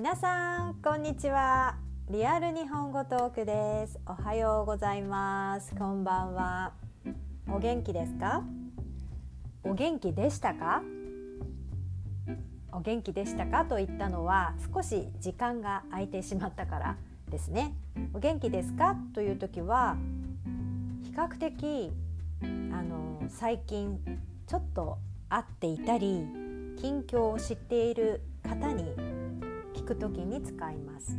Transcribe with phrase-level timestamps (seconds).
[0.00, 1.76] 皆さんこんにちは。
[2.08, 4.00] リアル日本語トークです。
[4.06, 5.74] おはようございます。
[5.74, 6.72] こんばんは。
[7.46, 8.42] お元気ですか？
[9.62, 10.80] お元気でしたか？
[12.72, 13.66] お元気でしたか？
[13.66, 16.96] と言ったのは少し時間が空いてしまったから
[17.30, 17.74] ですね。
[18.14, 18.96] お元気ですか？
[19.12, 19.98] という時は
[21.04, 21.92] 比較的
[22.40, 22.46] あ
[22.82, 24.00] の最近
[24.46, 24.96] ちょっと
[25.28, 26.24] 会っていたり
[26.80, 28.96] 近況を知っている方に
[29.90, 31.18] く時に使います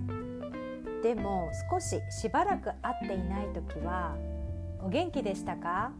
[1.03, 4.15] でも少ししばらく会っていない時は
[4.81, 5.91] 「お元気でしたか?」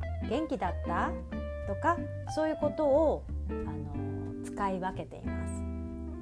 [0.28, 1.10] 「元気だった?」
[1.66, 1.96] とか
[2.34, 5.62] そういうことをあの使い分けています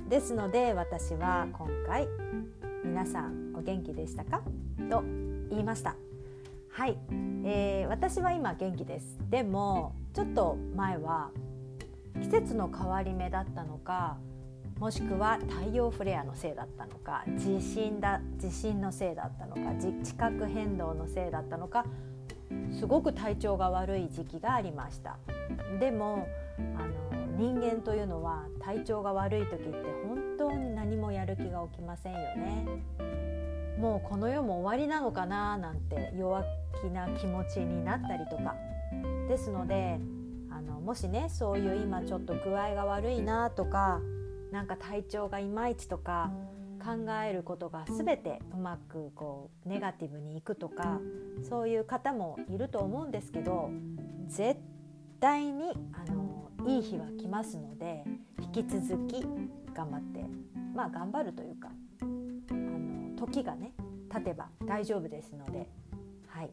[0.08, 2.08] ですので私は今回
[2.84, 4.42] 「皆さんお元気でしたか?」
[4.90, 5.02] と
[5.50, 5.96] 言いました
[6.70, 6.98] はい、
[7.44, 11.30] えー、私は今元気ですでもちょっと前は
[12.20, 14.18] 季節の変わり目だったのか
[14.78, 21.86] もしくは太陽フレアのせいだったのか地震だ地震のせいだったのか地殻変動のせいだったのか
[22.78, 25.18] すごく体調が悪い時期がありました。
[25.80, 26.28] でも
[26.58, 29.72] あの人間というのは体調が悪い時って
[30.06, 32.66] 本当に何もやる気が起きませんよね。
[33.78, 36.44] もうこの世も終わりなのかななんて弱
[36.82, 38.54] 気な気持ちになったりとか。
[39.28, 39.98] ですので
[40.50, 44.00] あのもしねそういう今ちょっと具合が悪いなとか
[44.52, 46.30] なんか体調がいまいちとか
[46.82, 51.00] 考えることが全てうまくこうネガティブにいくとか
[51.48, 53.70] そういう方もいると思うんですけど
[54.28, 54.60] 絶
[55.20, 58.04] 対にあのいい日は来ますので
[58.40, 59.22] 引き続き
[59.74, 60.24] 頑張って
[60.74, 61.70] まあ頑張るというか
[62.02, 62.04] あ
[62.54, 63.72] の時がね
[64.12, 65.68] 経てば大丈夫ですので
[66.28, 66.50] はい。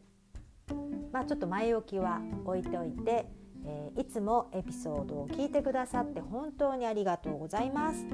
[1.12, 3.28] まあちょっと前置きは置いておいて
[3.66, 8.06] えー、いつもエピソードを聞いてくださって本当にありがとうございます。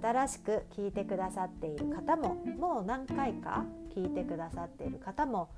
[0.00, 5.48] 新しく聞いてくださっている方ももう何回か聞いてくださっている方も、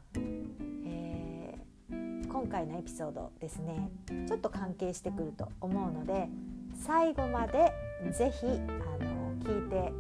[0.87, 3.91] えー、今回のエピソードですね。
[4.27, 6.29] ちょっと関係してくると思うので
[6.87, 7.73] 最後まで
[8.13, 8.51] 是非あ
[9.05, 9.93] の聞いて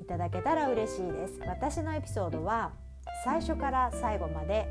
[0.00, 1.40] いただけたら嬉しいです。
[1.46, 2.72] 私のエピソードは
[3.24, 4.66] 最初から最後まで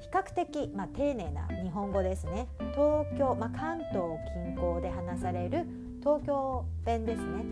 [0.00, 2.48] 比較的、まあ、丁寧な日本語ですね。
[2.74, 5.64] 東京、まあ、関東近郊で話される
[6.00, 7.44] 東京弁ですね。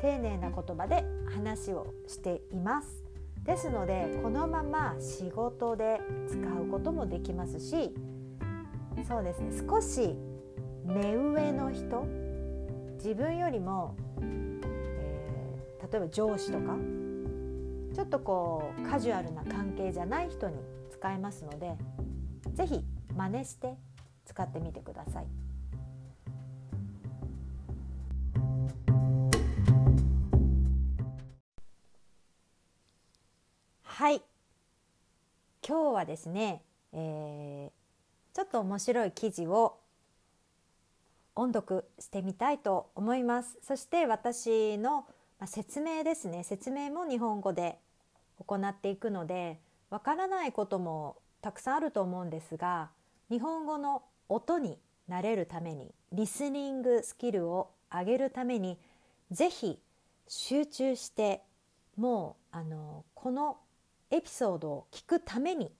[0.00, 3.02] 丁寧な言葉で話をしています。
[3.42, 7.94] ですのでこのまま仕事で使うこともできますし
[9.06, 9.50] そうですね。
[9.68, 10.16] 少し
[10.84, 12.06] 目上の人
[12.96, 16.76] 自分よりも、えー、例えば上司とか
[17.94, 20.56] ちょっとこうカジュアルな関係じゃない人に
[20.90, 21.76] 使えますので
[22.54, 22.84] 是非
[23.16, 23.74] 真似して
[24.26, 25.26] 使ってみてください。
[33.82, 34.20] はい。
[35.66, 39.78] 今日はですね、えー、ちょっと面白い記事を
[41.34, 43.58] 音読してみたいと思います。
[43.62, 45.06] そして私の
[45.46, 46.44] 説明ですね。
[46.44, 47.78] 説明も日本語で
[48.44, 49.58] 行っていくので
[49.90, 52.90] わからないこともたくさんあると思うんですが
[53.30, 54.78] 日本語の音に
[55.08, 58.78] 慣れるためにリスニングスキルを上げるために
[59.30, 59.78] ぜひ
[60.28, 61.42] 集中して
[61.96, 63.58] もうあのこの
[64.10, 65.72] エピソードを聞くために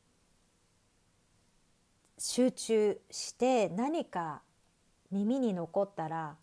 [2.18, 4.42] 集中して何か
[5.10, 6.36] 耳に残ったら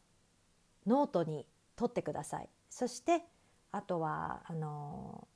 [0.85, 2.50] ノートに取ってください。
[2.70, 3.24] そして
[3.72, 5.28] あとはあの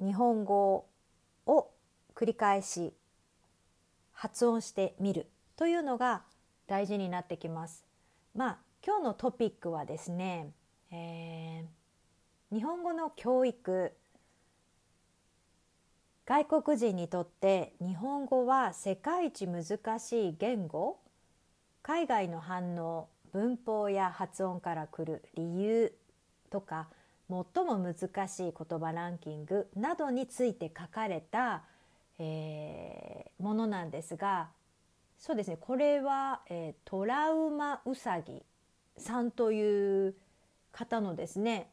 [0.00, 0.86] 日本語
[1.46, 1.70] を
[2.14, 2.94] 繰り返し
[4.12, 5.26] 発音してみる。
[5.56, 6.22] というのが
[6.66, 7.84] 大事になってきます。
[8.34, 10.52] まあ今日のトピックはですね、
[10.92, 13.92] えー、日本語の教育
[16.26, 20.98] 外国人にとって日本語は世界一難しい言語
[21.82, 25.92] 海外の反応文法や発音からくる理由
[26.50, 26.88] とか
[27.28, 31.62] 最も難しい言葉ランキングなどについて書かれた、
[32.18, 34.48] えー、ものなんですが
[35.18, 38.42] そうですねこれは、えー、トラウマウサギ
[38.96, 40.14] さんという
[40.72, 41.70] 方のですね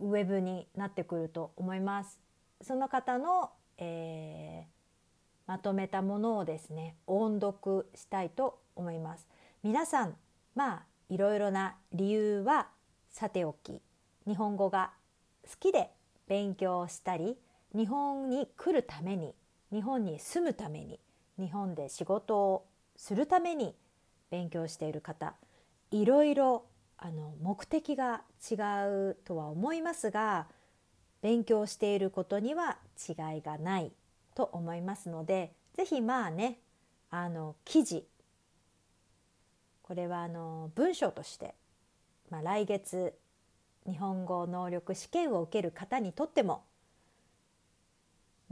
[0.00, 2.20] ウェブになってくると思います。
[2.60, 4.70] その方の、えー、
[5.46, 9.26] まとめたものをですね音読したいと思います。
[9.62, 10.16] 皆さん
[10.54, 12.68] まあいろいろな理由は
[13.10, 13.80] さておき
[14.26, 14.92] 日本語が
[15.44, 15.90] 好きで
[16.28, 17.36] 勉強したり
[17.74, 19.34] 日本に来るために
[19.72, 21.00] 日本に住むために
[21.38, 23.74] 日本で仕事をするために
[24.30, 25.34] 勉強している方
[25.90, 26.64] いろいろ
[26.98, 28.54] あの目的が違
[29.10, 30.46] うとは思いますが
[31.22, 33.92] 勉強していることには違いがない
[34.34, 36.58] と思いますので是非まあね
[37.10, 38.04] あの記事
[39.82, 41.54] これはあの文章として、
[42.30, 43.14] まあ、来月
[43.86, 46.62] 日本語能力試験を受ける方にとっても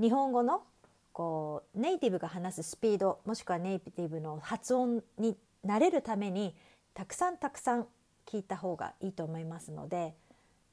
[0.01, 0.63] 日本語の
[1.17, 6.55] こうネイティブが話すスピードもしくはネイティブの発音になれるために
[6.93, 7.87] たくさんたくさん
[8.27, 10.13] 聞いた方がいいと思いますので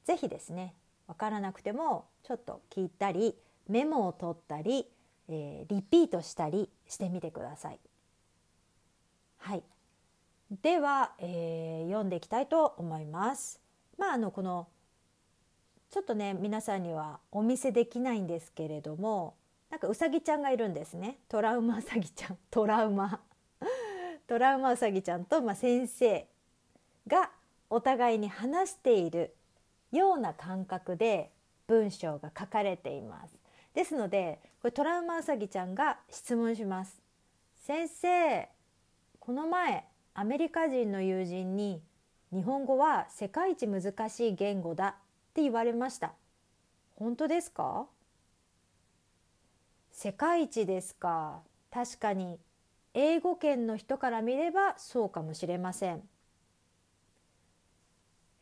[0.04, 0.74] 是非ですね
[1.06, 3.34] 分からなくてもちょっと聞いたり
[3.70, 4.86] メモを取ったり、
[5.30, 7.80] えー、リピートしたりしてみてください。
[9.38, 9.62] はい、
[10.60, 13.62] では、えー、読んでいきたいと思います。
[13.96, 14.68] まああのこの
[15.90, 19.36] ちょっとね皆さんにはお見せできないんですけれども
[19.74, 21.18] なんかうさぎちゃんがいるんですね。
[21.28, 22.38] トラウマうさぎちゃん。
[22.48, 23.20] トラウマ。
[24.28, 26.28] トラウマうさぎちゃんと、まあ、先生
[27.08, 27.32] が
[27.68, 29.34] お互いに話している
[29.90, 31.32] ような感覚で
[31.66, 33.36] 文章が書かれています。
[33.74, 37.02] ですのでこれトラウマうさぎちゃんが質問します。
[37.56, 38.48] 先生
[39.18, 39.84] この前
[40.14, 41.82] アメリカ人の友人に
[42.32, 44.94] 日本語は世界一難しい言語だっ
[45.34, 46.12] て言われました。
[46.94, 47.88] 本当ですか？
[49.96, 51.40] 世界一ですか。
[51.70, 52.40] 確かに
[52.94, 56.02] 英語圏の人から見ればそうかもしれません、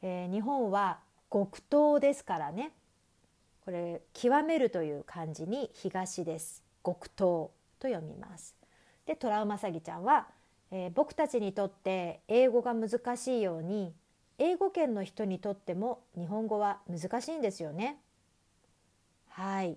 [0.00, 1.00] えー、日本は
[1.31, 2.72] 極東ですからね。
[3.66, 6.64] これ極めるという漢字に東です。
[6.84, 7.52] 極東と
[7.82, 8.56] 読みます。
[9.05, 10.28] でトラウマサギちゃんは、
[10.70, 13.93] えー、僕たちにとって英語が難しいように
[14.38, 17.98] 英語圏の人にとっても日本語は難しいんですよね。
[19.28, 19.76] はい。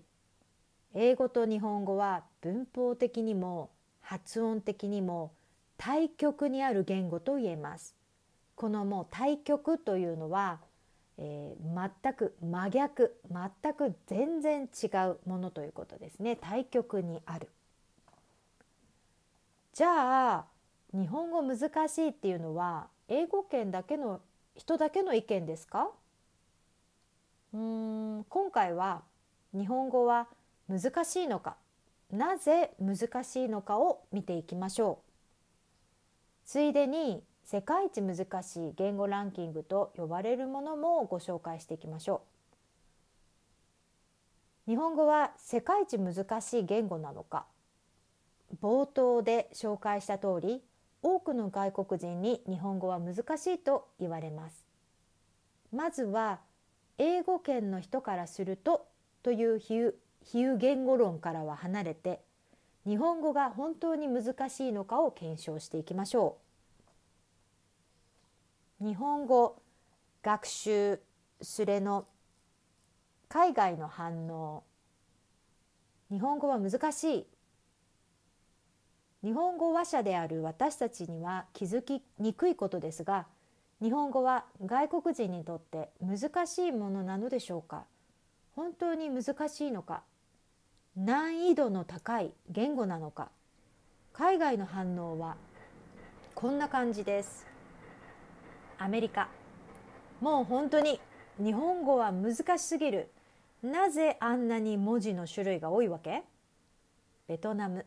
[0.98, 3.70] 英語と日本語は文法的にも
[4.00, 5.34] 発音的にも
[5.78, 7.96] 対極にある言語と言えます。
[8.56, 10.62] このもう対極というのは、
[11.18, 16.38] えー、全く真逆全く全然違うものということですね。
[16.38, 17.50] 対極にある。
[19.74, 20.46] じゃあ
[20.94, 24.22] 日本語難しいっていうのは英語圏だけの
[24.56, 25.90] 人だけの意見ですか？
[27.54, 29.02] うん今回は
[29.54, 30.30] 日本語は
[30.68, 31.58] 難しいのか？
[32.12, 35.06] なぜ難しいのかを見ていきましょう。
[36.46, 42.22] ついでに世界一難しい言語ランキングと呼ばれるものもご紹介していきましょ
[44.68, 44.72] う。
[44.72, 47.46] 日本語は世界一難しい言語なのか？
[48.62, 50.64] 冒頭で紹介した通り
[51.04, 54.66] 多くの外国人に日本語は難しいと言われます。
[55.72, 56.40] まずは
[56.98, 58.88] 英語圏の人からすると
[59.22, 59.94] という比喩。
[60.32, 62.20] 比喩言語論からは離れて
[62.86, 66.38] 日本語が本当に難しいのかを検証していきましょ
[68.82, 68.86] う。
[68.86, 69.62] 日本語
[70.22, 71.00] 学習
[71.42, 72.06] すれの
[73.30, 74.64] 海外の反応。
[76.12, 77.28] 日本語は難しい。
[79.24, 83.26] 日本語話者である私たちには気づきにくいことですが
[83.82, 87.86] 日本語は外国人にとって難しいものなのでしょうか？
[88.56, 90.04] 本当に難しいのか？
[90.98, 93.30] 難易度の高い言語なのか。
[94.14, 95.36] 海外の反応は
[96.34, 97.46] こんな感じです。
[98.78, 99.28] アメリカ。
[100.22, 101.02] もう本当に
[101.38, 103.12] 日本語は難しすぎる。
[103.62, 106.24] なぜあんなに文字の種類が多いわけ？
[107.28, 107.86] ベトナム。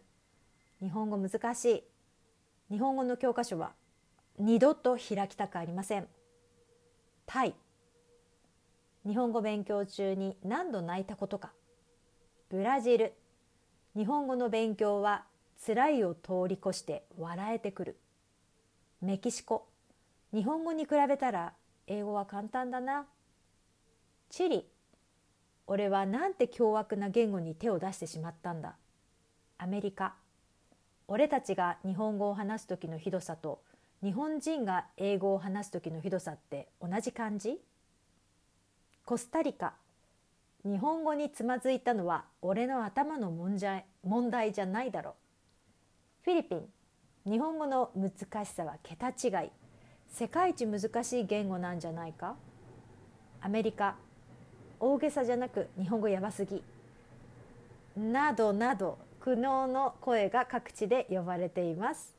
[0.82, 1.84] 日本語難しい。
[2.70, 3.72] 日本語の教科書は
[4.38, 6.06] 二度と開きたくありません。
[7.24, 7.54] タイ。
[9.06, 11.52] 日本語勉強中に何度泣いたことか。
[12.50, 13.12] ブラジル。
[13.94, 15.24] 日本語の勉強は
[15.66, 17.98] 辛いを通り越して笑えてくる。
[19.02, 19.68] メキシコ。
[20.32, 21.52] 日本語に比べたら
[21.86, 23.04] 英語は簡単だな。
[24.30, 24.66] チリ。
[25.66, 28.76] 俺はなんて凶悪な言語に手を出してしまったんだ。
[29.58, 30.14] アメリカ。
[31.06, 33.60] 俺たちが日本語を話す時のひどさと
[34.02, 37.60] 日本人が英語を話す時のひどさって同じ感じ？
[39.04, 39.74] コスタリカ。
[40.68, 45.14] 日本語につまずいたのは俺の頭の問題問題じゃないだろう。
[46.25, 46.68] フィリピン
[47.25, 49.50] 日本語の難しさは桁違い。
[50.10, 52.37] 世界一難しい言語なんじゃないか？
[53.40, 53.96] アメリカ
[54.78, 56.62] 大げさじゃなく日本語やばすぎ。
[57.96, 62.14] などなど苦悩の声が各地で呼ばれています。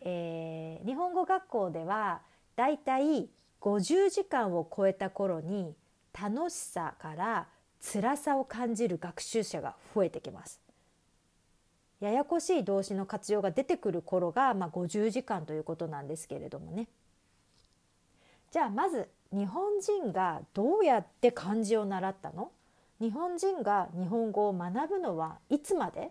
[0.00, 2.22] えー、日本語学校では
[2.56, 3.28] だいたい
[3.60, 5.74] 50時間を超えた頃に
[6.18, 7.48] 楽しさから
[7.80, 10.60] 辛さを感じる学習者が増えてきます。
[12.00, 16.88] ややこしい動詞の活用が出てくる頃が、まあ、50時間ということなんですけれどもね。
[18.50, 22.50] じゃあまず日本人がどうやって漢字を習ったの？
[23.00, 26.06] 日本人が日本語を学ぶのはいつまで？
[26.06, 26.10] っ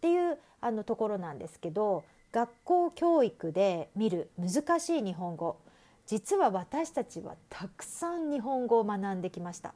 [0.00, 5.58] ていうあのところなんですけど学校教育で見る難しい日本語
[6.06, 9.74] 実は私たちはたくさん日本語を学んできました。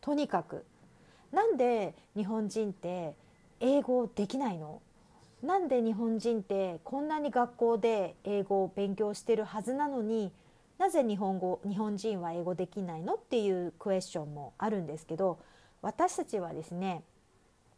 [0.00, 0.64] とにかく。
[1.32, 3.14] なんで日本人って
[3.60, 4.80] 英語できないの？
[5.42, 10.32] なんで日本人ってこんなに学校で英語を勉強してるはずなのに
[10.78, 13.14] なぜ日本語日本人は英語できないの？
[13.14, 15.38] っていうクエスチョンもあるんですけど
[15.82, 17.02] 私たちはですね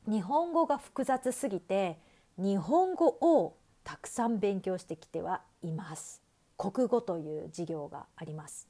[0.06, 1.98] 日本語が複雑すぎて
[2.36, 6.25] 日本語をたくさん勉強してきてはいます。
[6.56, 8.68] 国語という授業があります。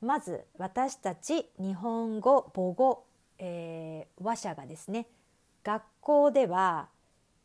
[0.00, 3.04] まず私たち日本語母語、
[3.38, 5.06] えー、話者がですね
[5.62, 6.88] 学校では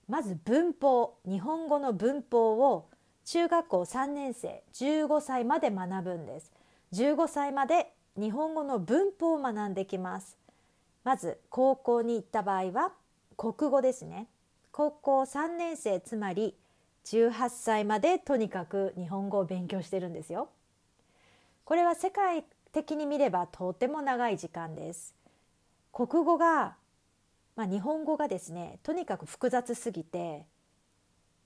[0.08, 2.90] まず文法日本語の文法を
[3.26, 6.52] 中学校3年生15歳まで学ぶんです。
[6.94, 10.38] 15歳まで日本語の文法を学んできます。
[11.04, 12.94] まず高校に行った場合は
[13.36, 14.28] 国語ですね。
[14.72, 16.56] 高校3年生つまり
[17.12, 20.50] 18歳までとにかく日本語を勉強してるんですよ
[21.66, 25.16] これは世界的に見ればとても長い時間です
[25.92, 26.76] 国語が
[27.58, 30.46] まあ、日本語がですねとにかく複雑すぎて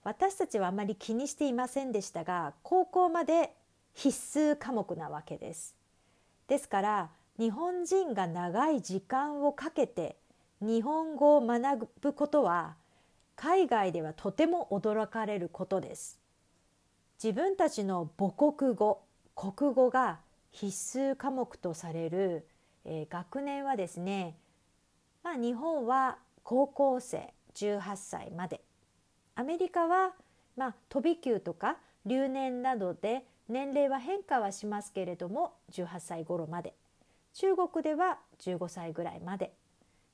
[0.04, 3.54] 私たちはあまり気にしていませんでしたが高校まで
[3.94, 5.76] 必須科目なわけです。
[6.48, 10.18] ですから日本人が長い時間をかけて
[10.60, 12.76] 日本語を学ぶことは
[13.36, 16.20] 海外ではとても驚かれることです。
[17.24, 19.04] 自分たちの母国語
[19.36, 20.20] 国語が
[20.52, 22.48] 必須科目とされる、
[22.86, 24.36] えー、学年はですね
[25.24, 28.62] まあ、日本は高校生18歳まで。
[29.36, 30.14] アメリカは、
[30.58, 36.74] まあ、飛び級とか留年などで年齢は変化はしますけれども18歳頃まで。
[37.34, 39.54] 中国では15歳ぐらいまで。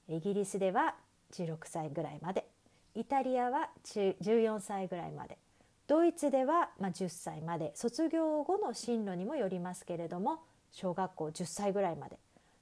[0.10, 0.96] イギリスでは
[1.34, 2.48] 16歳ぐらいまで。
[2.98, 5.38] イタリアは14歳ぐらいまで。
[5.86, 7.72] ドイツではま10歳まで。
[7.76, 10.40] 卒業後の進路にもよりますけれども
[10.72, 12.18] 小学校10歳ぐらいまで。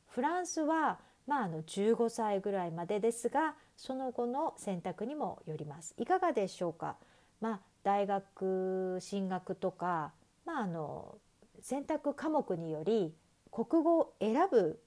[0.10, 5.96] フランスはまあ、あの15歳ぐらいまでですがその後の選択にもよります。
[5.98, 6.98] いかがでしょうか、
[7.40, 10.12] まあ、大学進学とか、
[10.46, 11.16] まあ、あの
[11.62, 13.16] 選択科目により
[13.52, 14.82] 国語を選ぶ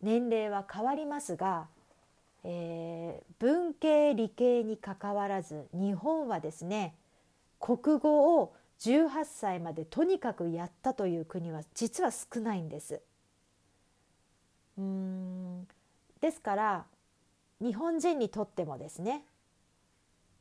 [0.00, 1.68] 年齢は変わりますが、
[2.44, 6.94] えー、文系理系にかかわらず日本はですね
[7.60, 13.00] 国語を18歳までとにかくやったという国は実は少ないんです。
[14.78, 15.66] うん
[16.20, 16.84] ですから
[17.60, 19.24] 日本人にとってもですね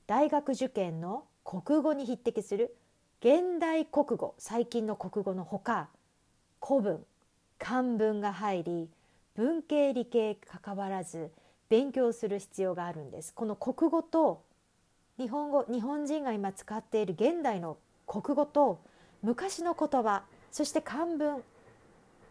[0.06, 2.76] 大学受験の国語に匹敵する
[3.20, 5.90] 現代国語最近の国語のほか
[6.64, 7.06] 古文
[7.58, 8.90] 漢文が入り
[9.36, 11.32] 文系理系かかわらず
[11.70, 14.42] 勉強する必要があるんですこの国語と
[15.18, 18.80] 日本語日本人が今使っている現代の国語と
[19.24, 21.44] 昔の言葉そして漢文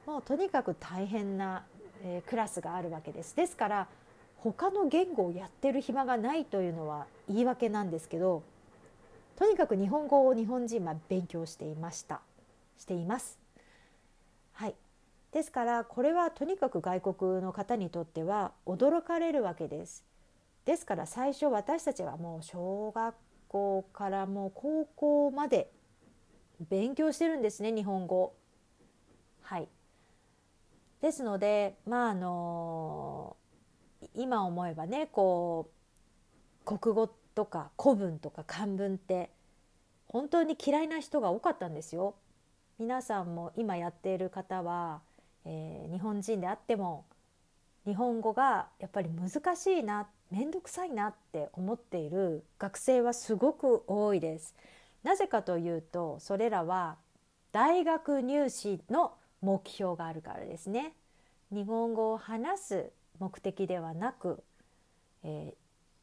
[0.06, 1.64] もうとにかく大変な
[2.04, 3.34] えー、クラスがあるわけです。
[3.36, 3.88] ですから
[4.38, 8.42] 他の言語をやってる暇がないというのは言い訳なんですけど
[9.34, 12.20] とにかく日本語を日本人は勉強していました
[12.78, 13.45] しています。
[15.36, 20.02] ですからこれはとにかく外国の方にとっては驚かれるわけです。
[20.64, 23.14] ですから最初私たちはもう小学
[23.46, 25.70] 校からもう高校まで
[26.70, 28.32] 勉強してるんですね日本語。
[29.42, 29.68] はい
[31.02, 33.36] ですのでまああの
[34.14, 35.68] 今思えばねこ
[36.66, 39.28] う国語とか古文とか漢文って
[40.08, 42.14] 本当に嫌いな人が多かったんですよ。
[42.78, 45.02] 皆さんも今やっている方は、
[45.46, 47.06] えー、日本人であっても
[47.86, 54.56] 日本語がやっぱり難しいな面倒くさいなって思っている学生はすごく多いです。
[55.04, 56.96] なぜかというとそれらは
[57.52, 60.94] 大学入試の目標があるからですね。
[61.52, 64.42] 日本語を話す目的ではなく、
[65.22, 65.56] えー、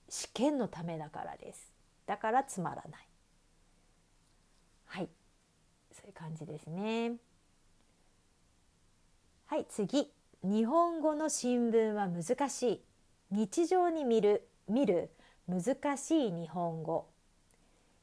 [0.08, 1.74] 試験のためだからです。
[2.06, 3.08] だからつまらない。
[4.86, 5.10] はい、
[5.92, 7.14] そういう感じですね。
[9.46, 10.12] はい、次。
[10.42, 12.82] 日本語の新聞は難しい。
[13.30, 15.12] 日常に見る見る
[15.48, 17.06] 難しい日本語。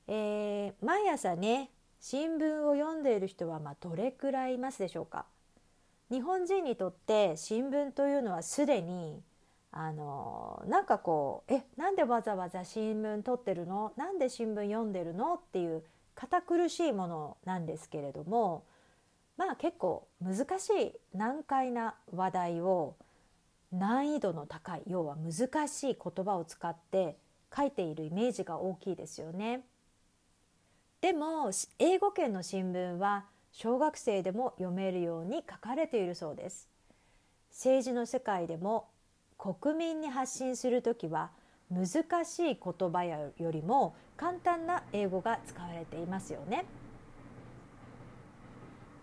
[0.07, 5.27] えー、毎朝ね新聞を読んでいる人はまあどれくらいいますでしょうか
[6.11, 9.23] 日本人にとって新聞というのはすでに
[9.73, 13.93] あのなんかこう「えなんでわざわざ新聞取ってるの？
[13.97, 18.65] なんで新聞読んでるの?」っていう堅苦しいものなんですけれども
[19.41, 22.95] まあ結構難しい難解な話題を
[23.73, 27.17] 難易度の高い要は難しい言葉を使って
[27.57, 29.63] 書いているイメージが大きいですよね。
[31.01, 36.69] でも英語圏の新聞は小学生でも読めるように書かれているそうです。
[37.51, 38.89] 政治の世界でも
[39.39, 41.31] 国民に発信する時は
[41.71, 41.87] 難
[42.27, 46.67] しい言葉よりも簡単な英語が使われていますよね。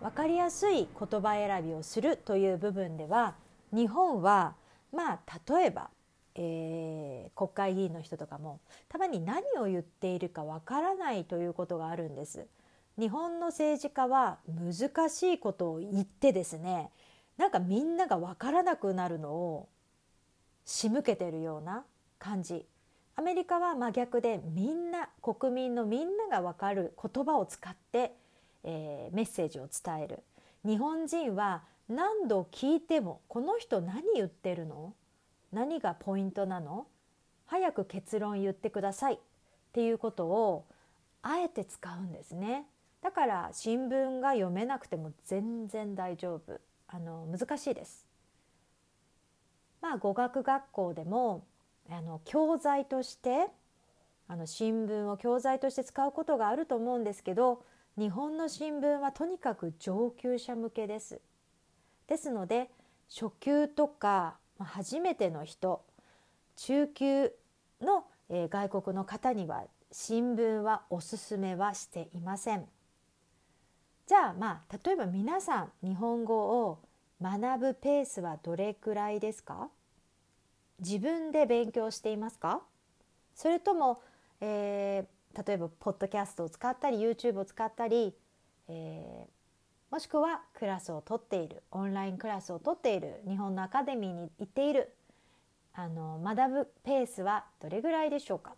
[0.02, 3.36] 分かりやすい言葉選びをするという部分では
[3.74, 4.56] 日本は
[4.94, 5.90] まあ例えば、
[6.36, 12.48] えー、国会議員の人とかもたまに何を言っているかわからないということがあるんです。
[12.98, 16.90] 日本の政治家は難しいことを言ってですね
[17.38, 19.70] なんかみんなが分からなくなるのを
[20.66, 21.86] 仕向けてるような
[22.18, 22.66] 感じ
[23.20, 28.14] アメリカは真逆でみんな国民のみんなが分かる言葉を使って、
[28.70, 30.24] えー、メッセージを伝える。
[30.66, 34.94] 日本人は何度聞いてもこの人何言ってるの？
[35.54, 36.86] 何がポイントなの？
[37.46, 39.14] 早く結論言ってください。
[39.14, 39.18] っ
[39.72, 40.66] ていうことを
[41.22, 42.66] あえて使うんですね。
[43.02, 46.60] だから新聞が読めなくても全然大丈夫。
[46.90, 48.06] あの難しいです。
[49.80, 51.46] まあ語学学校でも
[51.90, 53.48] あの教材として
[54.28, 57.64] あの新聞を教材として使うことがあると思うんですけど
[57.98, 61.20] 日本の新聞はとにかく上級者向けです。
[62.08, 62.70] ですので
[63.10, 65.84] 初級とか初めての人
[66.56, 67.34] 中級
[67.82, 72.66] の、え外国の方には新聞はおすすめはしていません。
[74.06, 76.80] じゃあまあ例えば皆さん日本語を
[77.20, 79.70] 学ぶペースはどれくらいですか？
[80.80, 82.62] 自分で勉強していますか？
[83.34, 84.02] それとも、
[84.40, 85.08] えー、
[85.46, 88.16] 例えばポッドキャストを使ったり YouTube を使ったり、
[88.68, 94.94] えー、もしくはクラスを取っているオンラインクラスを取っている日本のアカデミーに行っている
[95.74, 98.56] あの学ぶペースはどれぐらいでしょうか？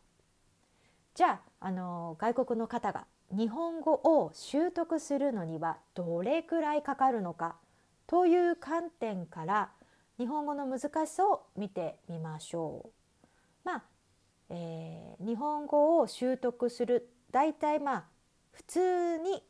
[1.15, 7.58] じゃああの外国の方が日本語を習得するのにはどれくらいかかるのか？
[8.08, 9.70] という観点から
[10.18, 12.89] 日本語の難しさを見てみましょう。
[13.65, 13.84] まあ
[14.50, 18.06] えー、日本語を習得する大体まあ
[18.52, 19.44] 普通に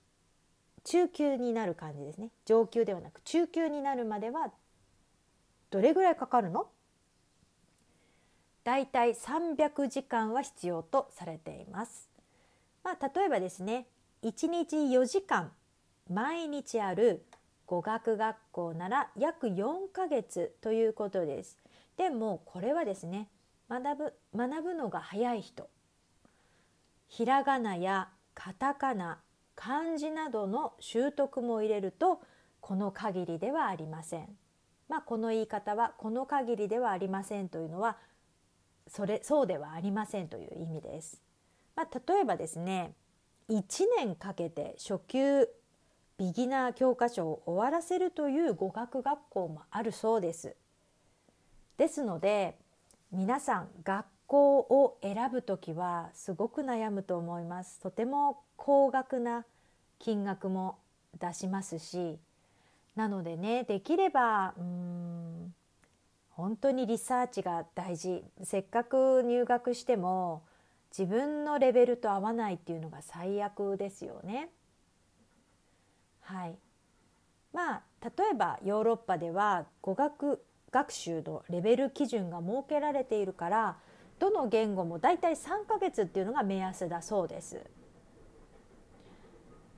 [0.83, 4.51] 中級になる感じですね上級ではなく中級になるまでは
[5.69, 6.67] どれぐらいかかるの？
[8.63, 12.09] だいたい300時間は必要とされています。
[12.83, 13.87] まあ、例えばですね
[14.23, 15.51] 1日4時間
[16.09, 17.25] 毎日ある
[17.65, 21.57] 語学学校なら約4ヶ月ということです。
[21.97, 23.27] でもこれはですね
[23.69, 25.69] 学ぶ学ぶのが早い人
[27.07, 29.19] ひらがなやカタカナ
[29.55, 32.21] 漢字などの習得も入れると
[32.61, 34.29] この限りではありません。
[34.87, 37.97] まあ、この言い方はこの限りではありませんというのは
[38.87, 41.21] それそうではありませんという意味です。
[41.75, 42.93] まあ、例えばですね
[43.49, 43.61] 1
[43.97, 45.47] 年かけて初級
[46.17, 50.55] ビギナー教科書を終わらせるという語学学校もあるそうです。
[51.77, 52.57] ですので
[53.11, 57.79] 皆さん学校を選ぶ時はすごく悩むと思います。
[57.79, 59.45] とても高額な
[59.97, 60.77] 金額も
[61.19, 62.19] 出しますし
[62.95, 65.53] なのでねできればうん
[66.29, 70.43] 本当にリサーチが大事せっかく入学しても
[70.97, 74.49] 自分のレベルと合わないっていうのが最悪ですよね。
[76.21, 76.55] はい、
[77.53, 83.77] まあ例えばヨーロッパでは語学学習のレベル基準が設けられているから
[84.19, 87.61] どの言語もだいたい3ヶ月っていうのが目安だそうです。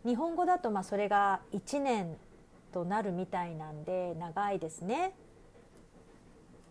[0.04, 2.18] 日本語だとまあそれが1年
[2.72, 5.14] となるみたいなんで長いですね。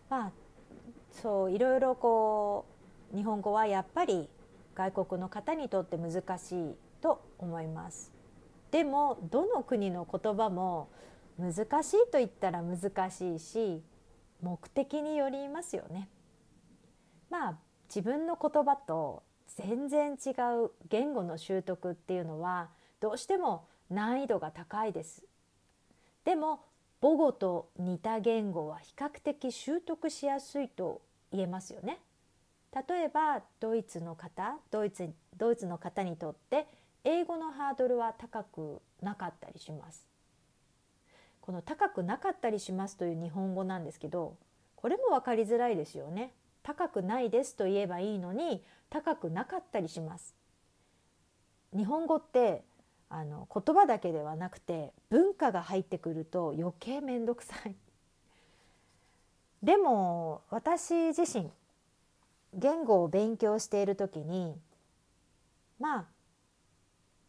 [0.09, 0.31] まあ
[1.11, 2.65] そういろいろこ
[3.13, 4.29] う日本語はやっぱり
[4.75, 8.11] 外国の方にとって難しいと思います。
[8.71, 10.89] でもどの国の言葉も
[11.39, 13.81] 難しいと言ったら難しいし
[14.41, 16.09] 目的によりますよね。
[17.29, 20.31] まあ自分の言葉と全然違
[20.63, 25.23] う言語の習得っていうのはどうしても難易度が高いです。
[26.23, 26.61] でも
[27.01, 31.01] 母語と似た言語は比較的習得しやすいと
[31.31, 31.99] 言えますよね。
[32.87, 36.67] 例えばドイツの方ドイツドイツの方にとって
[37.03, 40.10] 英語のハードルは高くなかったりします。
[41.51, 44.37] この高くなかったりしますという日本語なんですけど
[44.77, 46.31] これも分かりづらいですよね。
[46.63, 50.33] 高くないですと言えばいいのに高くなかったりします。
[51.75, 52.63] 日本語って
[53.09, 57.75] あの言葉だけではなくて文化が入ってくると余計面倒くさい。
[59.61, 61.51] でも私自身
[62.53, 64.55] 言語を勉強している時に
[65.79, 66.05] まあ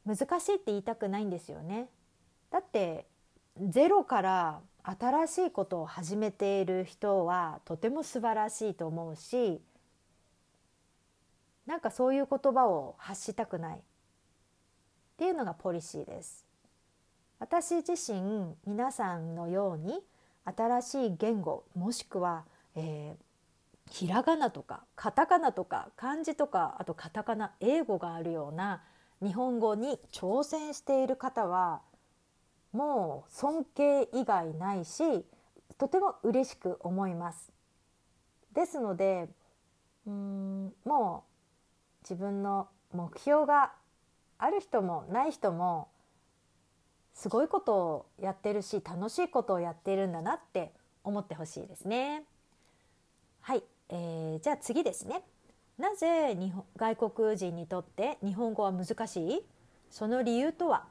[0.07, 1.89] 難しいって言いたくないんですよね。
[2.53, 3.11] だって
[3.61, 9.61] ゼロから新しいことを始めている人はとても素晴らしいと思うし
[11.67, 13.81] なんかそういう言葉を発したくないっ
[15.17, 16.45] ていうのがポリシーです。
[17.39, 20.01] 私自身皆さんのように
[20.45, 22.45] 新しい言語もしくは、
[22.77, 28.83] えー、ひらがなとかカタカナとか漢字とかあとカタカナ英語があるような
[29.21, 31.83] 日本語に挑戦している方は
[32.73, 35.25] もう尊敬以外ないし
[35.79, 37.53] とても嬉しく思います。
[38.53, 39.29] ですので
[40.07, 43.73] うんもう自分の目標が
[44.39, 45.89] ある人もない人も
[47.15, 50.73] すごいことをやってるし楽しいことをやっているんだなって
[51.05, 52.25] 思ってほしいですね。
[53.41, 55.23] はい、えー、じゃあ次ですね。
[55.79, 59.43] なぜ日本外国人にとって日本語は難しい？
[59.91, 60.87] その理由とは？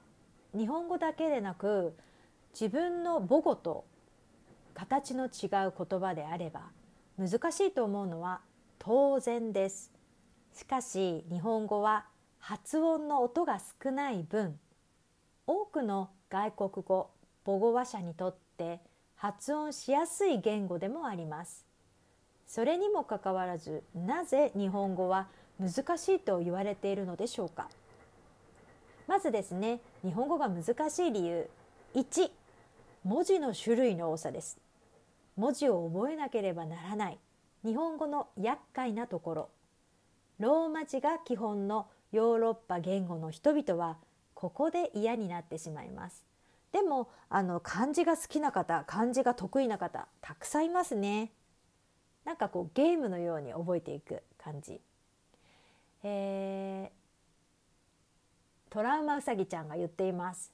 [0.56, 1.96] 日本語だけでなく
[2.54, 3.86] 自分の母語と
[4.74, 6.64] 形の違う言葉であれば
[7.18, 8.42] 難しいと思うのは
[8.80, 9.92] 当然です。
[10.54, 12.06] しかし日本語は
[12.40, 14.60] 発音の音が少ない分
[15.48, 17.10] 多くの外国語
[17.46, 18.80] 母語話者にとって
[19.16, 21.66] 発音しやすい言語でもあります
[22.48, 25.28] それにもかかわらずなぜ日本語は
[25.60, 27.70] 難しいと言われているのでしょうか？
[29.12, 31.50] まずですね日本語が難しい理由。
[31.96, 32.32] 1
[33.04, 34.58] 文字の種類の多さです。
[35.36, 37.20] 文字を覚えなければならない。
[37.66, 39.50] 日本語の厄介なところ。
[40.40, 43.98] ローマ字が基本のヨーロッパ言語の人々は
[44.34, 46.26] ここで嫌になってしまいます。
[46.72, 51.34] でもあの漢字が好きな方漢字が得意な方たくさんいますね。
[52.24, 54.80] なんかこうゲームのように覚えていく感じ、
[56.02, 57.01] えー、
[58.72, 60.50] トラウマうさぎちゃんが言っています、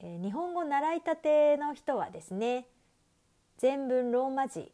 [0.00, 2.66] えー、日本語習いたての人はですね
[3.58, 4.72] 全文ローマ字、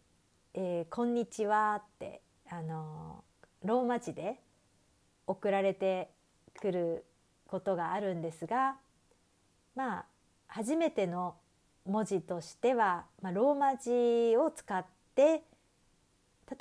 [0.55, 3.25] えー、こんにちはってあの
[3.65, 4.37] ローマ字で
[5.27, 6.11] 送られて
[6.61, 7.05] くる
[7.49, 8.77] ことがあるんですが
[9.75, 10.05] まあ
[10.47, 11.35] 初めての
[11.87, 15.43] 文字としては、まあ、ローマ字を使って例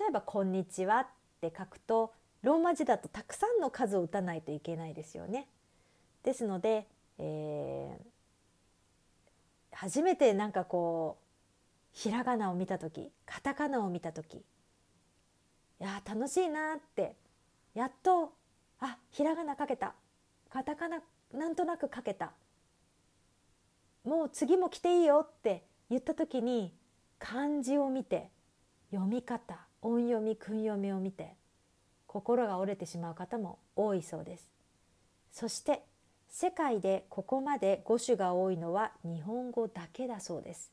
[0.09, 1.07] えば「こんにちは」っ
[1.39, 5.47] て書くとローマ字だとたくさんの数を打たないといけないですよね。
[6.23, 11.27] ですので、えー、初めてなんかこう
[11.93, 14.43] ひらがなを見た時カタカナを見た時い
[15.79, 17.15] や楽しいなって
[17.73, 18.33] やっと
[18.79, 19.95] あひらがな書けた
[20.49, 20.99] カタカナ
[21.33, 22.33] なんとなく書けた
[24.03, 26.73] もう次も来ていいよって言った時に
[27.19, 28.29] 漢字を見て
[28.91, 31.36] 読み方音読み訓読みを見て
[32.07, 34.49] 心が折れてしまう方も多いそうです。
[35.31, 35.83] そして
[36.29, 40.71] 世界でここまで語種が多いのは日本語だけだそうです。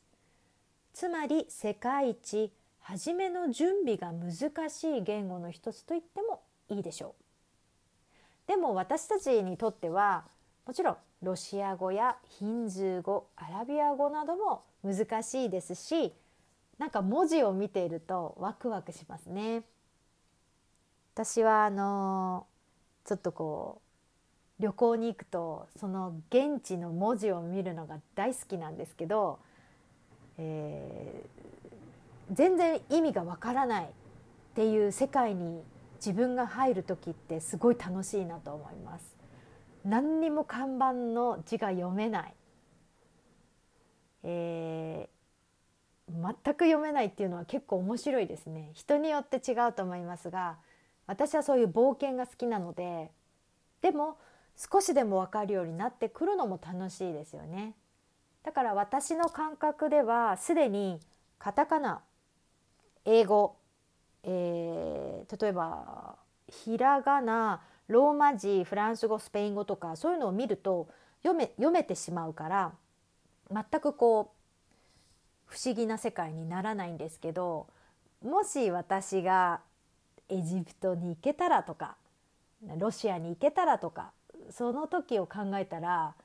[0.93, 8.47] つまり世界一初めの準備が難しい言語の一つと言ってもいいでしょう。
[8.47, 10.25] でも私たちにとっては
[10.65, 16.13] もちろんロシア語やヒンズー語アラビア語なども難しいですし
[16.77, 19.63] なんか文字を見ているとワクワクしますね。
[21.15, 22.45] 私はあの
[23.05, 23.81] ちょっとこ
[24.59, 29.39] う旅行に行くとその現地の文字を見るのが大好きなんですけど、
[30.37, 33.87] えー、全然意味がわからないっ
[34.55, 35.63] ていう世界に
[36.05, 39.15] 自分が入る時ってすごい楽しいなと思います。
[39.85, 42.33] 何にも看板の字が読めない、
[44.23, 50.57] えー、全く読めないっていうのは結構面白いですね人によって違うと思いますが
[51.07, 53.11] 私はそういう冒険が好きなので
[53.81, 54.17] でも
[54.55, 57.75] 少しでも分かるようになってくるのも楽しいですよね。
[58.43, 60.99] だから私の感覚ではすでに
[61.39, 62.01] カタカナ
[63.05, 63.57] 英語
[64.25, 66.15] えー、例えば
[66.49, 70.89] ひらがなローマ字フランス語スペイン語とかそういうのを見ると
[71.21, 72.71] 読め読めてしまうから
[73.51, 77.67] 全くこう不思議な世界にならないんですけど
[78.23, 79.61] もし私が
[80.29, 81.95] エジプトに行けたらとか
[82.77, 84.11] ロシアに行けたらとか
[84.49, 86.15] その時を考えたら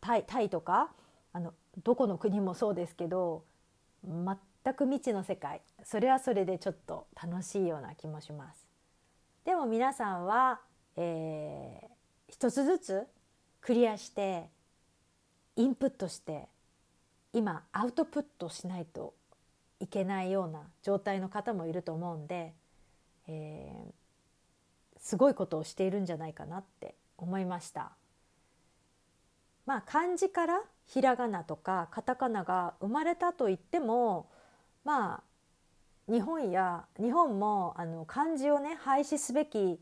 [0.00, 0.90] タイタイとか
[1.32, 3.42] あのどこの国もそうですけど
[4.04, 8.66] 全く未知の世界それはそれでちょっと楽しいような気もします。
[9.44, 10.60] でも皆さんは、
[10.94, 11.80] え
[12.28, 13.06] 一つずつ
[13.62, 14.50] クリアして
[15.56, 16.48] インプットして
[17.32, 19.14] 今アウトプットしないと
[19.80, 22.52] いけないような状態の方もいると思うんで、
[23.28, 23.92] えー、
[24.98, 27.92] すごいことをしているんじゃないかなって思いました。
[29.66, 34.30] まあ漢字からひらがなとかカタカナが生まれたといっても
[34.84, 35.22] ま
[36.08, 39.78] あ日本や日本もあの漢字をね廃止すべき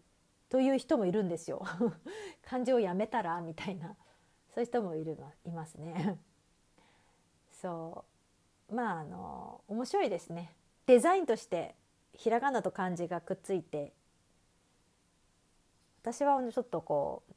[0.48, 1.64] という人もいるんですよ。
[2.44, 3.96] 漢字をやめたらみたいな。
[4.56, 6.18] そういう人もいるいますね。
[7.52, 8.04] そ
[8.70, 8.74] う。
[8.74, 10.52] まああの面白いですね。
[10.86, 11.74] デザインとして
[12.16, 13.92] ひらがなと漢字がくっついて
[16.02, 17.32] 私はちょっとこう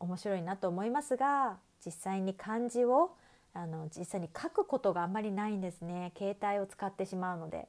[0.00, 3.16] 面白いなと思いますが実際に漢字を
[3.54, 7.66] あの実際に書くことがあんまりないんですね携帯を使ってしまうので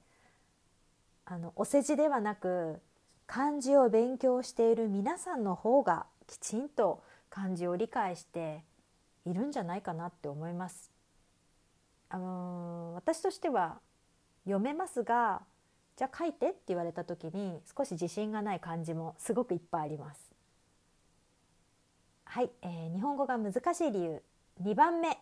[1.26, 2.80] あのお世辞ではなく
[3.28, 8.64] 漢字を勉強している皆さんの方がきちんと漢字を理解して
[9.26, 10.92] いるんじゃないかなって思います。
[12.10, 13.80] あの私としては
[14.46, 15.44] 読めますが
[16.00, 20.32] じゃあ書いてって言われた時に少し自信がない漢字もすごくいっぱいあります。
[22.24, 24.22] はい、えー、日本語が難しい理由。
[24.64, 25.18] 2番目。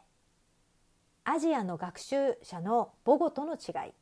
[1.24, 3.94] アジアの学習者の母語との違い、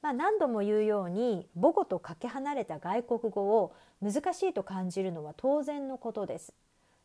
[0.00, 6.54] まあ、何度も言うように母語とかけ離れた外国語を難しいと感じるのは当然のことです。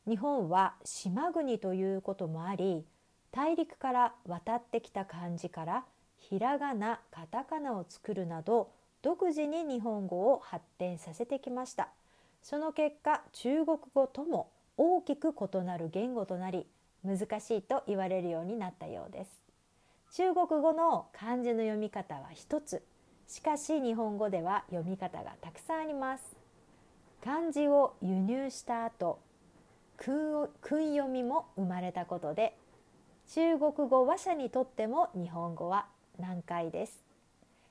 [0.08, 2.86] 日本は島国ということもあり
[3.34, 5.86] 大陸から渡ってきた漢字から
[6.17, 8.71] ひらがなカタカナを作るなど
[9.06, 11.89] 独自に日本語を発展させてきました。
[12.41, 16.65] その結果中国語とも大きく異なる言語となり
[17.04, 19.44] 難しいと言われるようになったようです。
[20.15, 22.82] 中国語の漢字の読み方は一つ。
[23.28, 26.36] しかし日本語では読み方がたくさんあります。
[27.24, 29.20] 漢字を輸入した後
[29.98, 32.58] 訓読みも生まれたことで
[33.28, 35.86] 中国語話者にとっても日本語は
[36.18, 37.05] 難解です。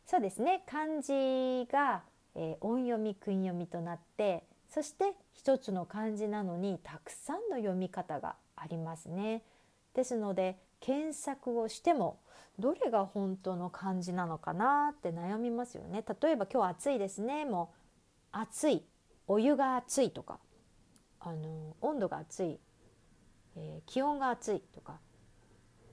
[0.07, 2.03] そうですね漢字が、
[2.35, 9.43] えー、音読み訓読みとなってそして一つの漢字なのにたくさんの読み方がありますね。
[9.95, 12.19] ですので検索をしても
[12.59, 16.05] どれが本当の漢字なのかなって悩みますよね。
[16.21, 17.45] 例えば今日暑いですね。
[17.45, 17.79] もう
[18.33, 18.85] 暑い、
[19.27, 20.39] お湯が熱いとか、
[21.21, 22.59] あの温度が熱い、
[23.57, 24.99] えー、気温が熱いとか、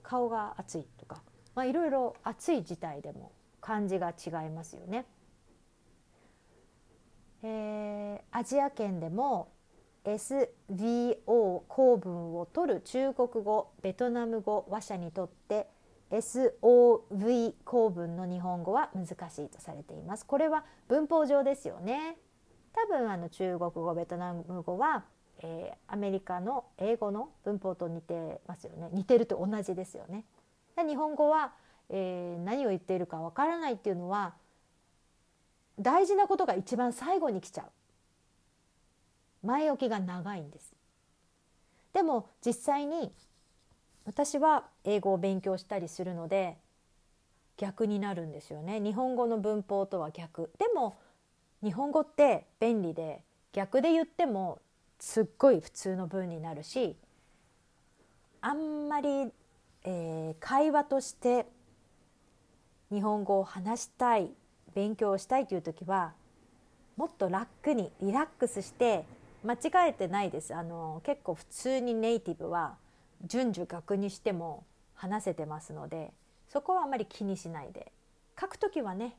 [0.04, 1.22] 顔が熱いとか、
[1.56, 3.32] まあいろいろ暑い自体でも
[3.72, 5.06] 漢字が違いますよね。
[7.42, 9.54] えー、アジア圏でも
[10.04, 15.68] SVO 構文を取る中国語ベトナム語話者にとって
[16.12, 20.26] SOV 構文の日本語は難しいとされています。
[20.26, 22.18] これは文法上ですよね。
[22.74, 25.06] 多分あの中国語ベトナム語は、
[25.40, 28.90] えー、アメリカの英語の文法と似てますよね。
[28.92, 30.26] 似てると同じですよね。
[30.76, 31.54] 日本語は、
[31.92, 34.34] えー、何を言っているかわからないっていうのは
[35.80, 39.48] 大事なことが一番最後に来ちゃう。
[39.48, 40.74] 前置きが長いんです。
[41.94, 43.12] でも実際に
[44.06, 46.58] 私は英語を勉強したりするので
[47.58, 48.80] 逆になるんですよね。
[48.80, 50.50] 日本語の文法とは逆。
[50.58, 50.98] でも
[51.64, 54.60] 日本語って便利で逆で言っても
[55.00, 56.96] すっごい普通の文になるし
[58.40, 59.32] あんまり、
[59.84, 61.46] えー、会話として
[62.92, 64.32] 日本語を話したい
[64.76, 66.14] 勉強したいという時は
[66.98, 69.06] もっと楽にリラックスして
[69.44, 70.54] 間違えてないです。
[70.54, 72.76] あの結構普通にネイティブは
[73.26, 76.12] 順序逆にしても話せてますので
[76.48, 77.92] そこはあまり気にしないで。
[78.40, 79.18] 書く時はね、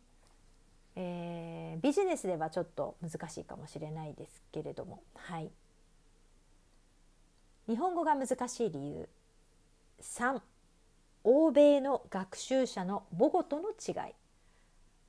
[0.96, 5.50] えー、ビジネスではちょっと難しいかもしれないですけれどもはい。
[7.68, 9.08] 日本語が難しい理由。
[10.00, 10.40] 3
[11.24, 14.14] 欧米の学習者の母語との違い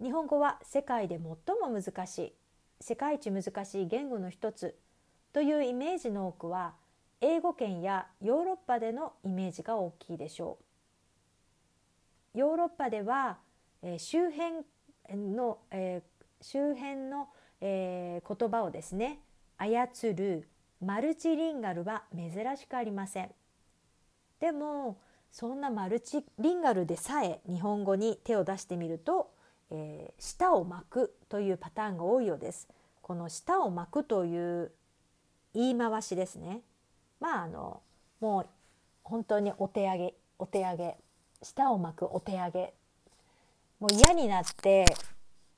[0.03, 1.23] 日本語は世界で最
[1.57, 2.33] も難しい
[2.79, 4.75] 世界一難しい言語の一つ
[5.31, 6.73] というイメージの多くは
[7.21, 10.57] 英語圏やヨーロッパでのイメージが大きいでしょ
[12.35, 12.37] う。
[12.37, 13.37] ヨーロッパでは、
[13.81, 14.65] えー、周辺
[15.33, 17.29] の、えー、周辺の、
[17.61, 19.19] えー、言葉をですね
[19.57, 20.49] 操る
[20.81, 23.31] マルチリンガルは珍しくありません。
[24.39, 24.97] でも
[25.33, 29.33] そんなマルチリンガルでさえ日本語に手を出してみると
[29.73, 32.67] えー、舌を巻くというパターンが多いようです。
[33.01, 34.71] この舌を巻くという
[35.53, 36.61] 言い回しですね。
[37.19, 37.81] まああの
[38.19, 38.47] もう
[39.03, 40.97] 本当にお手上げお手上げ
[41.41, 42.73] 舌を巻くお手上げ
[43.79, 44.85] もう嫌になって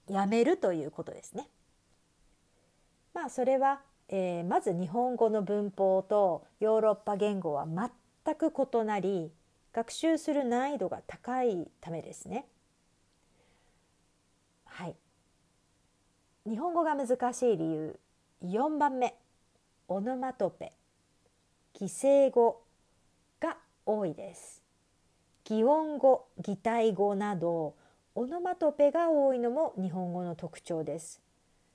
[0.07, 1.49] やめるということですね。
[3.13, 9.31] まあそれは、えー、まず日本語の文法とヨーロッパ言語は全く異なり
[9.75, 12.45] 学習する難易度が高いためですね。
[14.63, 14.95] はい、
[16.47, 17.99] 日本語が難しい理由
[18.45, 19.15] 4番目。
[19.89, 20.71] オノマトペ。
[21.73, 22.63] 擬声語
[23.41, 24.63] が多いです。
[25.43, 27.75] 擬音語擬態語など
[28.15, 31.21] オノマトペが多いのも日本語の特徴です。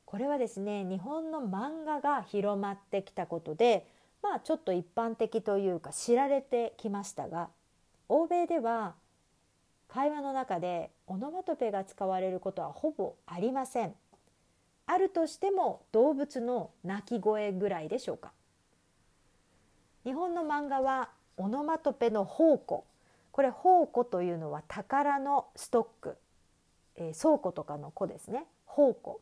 [0.06, 3.86] これはですね日本の漫画が広まってきたことで
[4.22, 7.50] まあちょっと一般的というか知られてきましたが
[8.10, 8.94] 欧米では
[9.86, 13.94] 会話の中でオノマトペが使われることはほぼありません。
[14.86, 18.32] あるとしても動物の鳴き声ぐらいでしょうか。
[20.02, 22.84] 日本の漫画はオノマトペの宝庫。
[23.30, 26.16] これ宝庫というのは宝のストック、
[26.96, 28.44] えー、倉庫とかの庫ですね。
[28.66, 29.20] 宝庫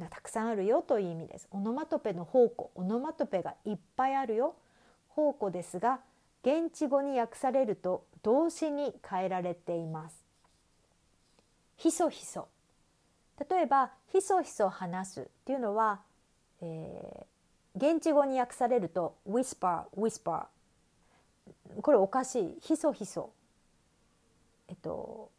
[0.00, 1.48] がたくさんあるよという意味です。
[1.50, 2.70] オノマトペの宝庫。
[2.76, 4.54] オノマトペがいっぱいあるよ。
[5.10, 6.00] 宝庫ですが
[6.46, 10.24] 現地語に訳されると動詞に変えられています。
[11.76, 12.46] ひそひそ。
[13.50, 16.02] 例えばひそひそ話すっていうのは、
[16.60, 20.44] えー、現地語に訳されると whisper whisper
[21.82, 22.56] これおかしい。
[22.60, 23.32] ひそひそ。
[24.68, 25.32] えっと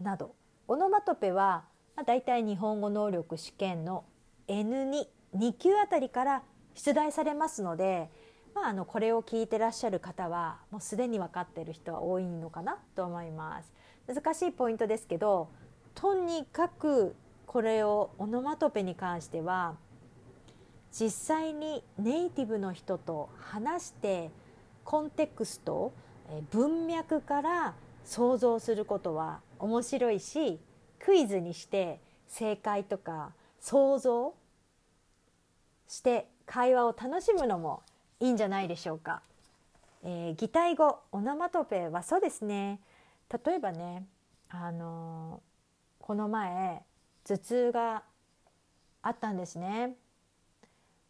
[0.00, 0.34] など。
[0.66, 1.64] オノマトペは、
[1.94, 4.04] まあ、大体日本語能力試験の
[4.48, 6.42] N22 級あたりから
[6.74, 8.08] 出題されますので
[8.54, 13.72] まあ、あのこれを聞いてらっしゃる方はもうすでに分かってる人は多いのかなと思います。
[14.06, 15.48] 難しいポイントですけど
[15.94, 17.14] とにかく
[17.46, 19.76] これをオノマトペに関しては
[20.90, 24.30] 実際にネイティブの人と話して
[24.84, 25.92] コンテクスト
[26.50, 30.60] 文脈から想像することは面白いし
[30.98, 34.34] クイズにして正解とか想像
[35.86, 37.82] して会話を楽しむのも
[38.22, 39.20] いいんじゃないでしょうか。
[40.04, 42.78] えー、擬態語オノマトペはそうですね。
[43.44, 44.06] 例えばね
[44.48, 46.84] あのー、この前
[47.24, 48.04] 頭痛が
[49.02, 49.96] あったんですね。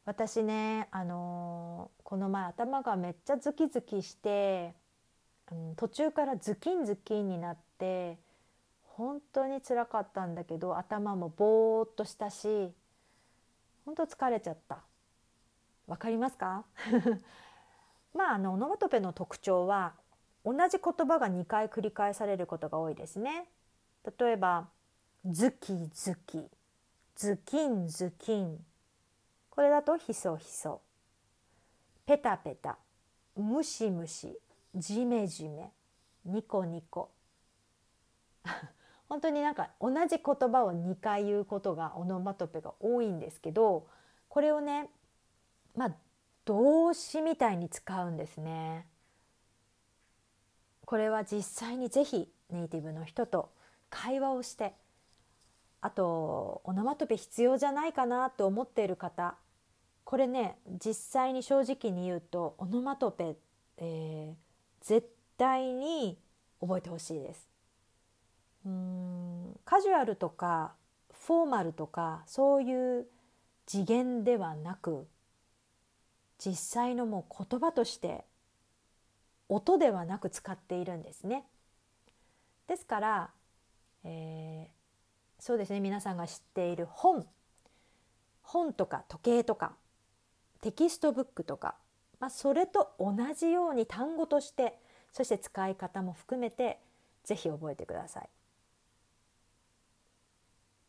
[0.07, 4.72] 私ねあのー、この前頭がめっちゃズキズキして、
[5.51, 8.16] うん、途中からズキンズキンになって
[8.85, 12.72] 本当につらかったんだけど頭もぼーっとしたし
[13.85, 14.79] 本当疲れちゃった。
[15.92, 16.64] わかりますか？
[18.14, 19.92] まああのオノマトペの特徴は
[20.42, 23.46] 同じ言葉が2回繰り返されることが多いですね。
[24.18, 24.68] 例えば
[25.26, 26.50] ズキズキ
[27.14, 28.64] ズキンズキン。
[29.50, 30.81] これだとひそひそ。
[32.07, 32.78] ペタペタ。
[33.37, 34.38] ムシムシ。
[34.74, 35.70] ジメジメ。
[36.24, 37.11] ニコニコ。
[39.11, 43.87] 本当になんか同じ言葉を2回言うことがオノマトペが多いんですけど
[44.31, 44.88] これをね
[45.76, 45.94] まあ
[46.44, 48.87] 動詞みたいに使うんですね。
[50.85, 53.50] これは実際にぜひネイティブの人と
[53.88, 54.74] 会話をして
[55.80, 59.37] あとオノマトペ必要じゃないかなと思っている方
[60.04, 63.37] これね実際に正直に言うとオノマトペ、
[63.78, 65.08] えー、絶
[65.38, 66.18] 対に
[66.61, 67.48] 覚えてほしいです。
[68.64, 70.74] うんカジュアルとか
[71.24, 73.06] フォーマルとかそういう
[73.66, 75.08] 次元ではなく
[76.44, 78.24] 実際のもう言葉として
[79.48, 81.44] 音ではなく使っているんですね。
[82.66, 83.31] ですから、
[84.02, 87.24] えー、そうですね皆さんが知っている本
[88.42, 89.74] 本とか時計とか
[90.61, 91.76] テキストブックとか、
[92.18, 94.78] まあ、それと同じように単語として
[95.12, 96.81] そして使い方も含めて
[97.22, 98.28] ぜひ覚えてください。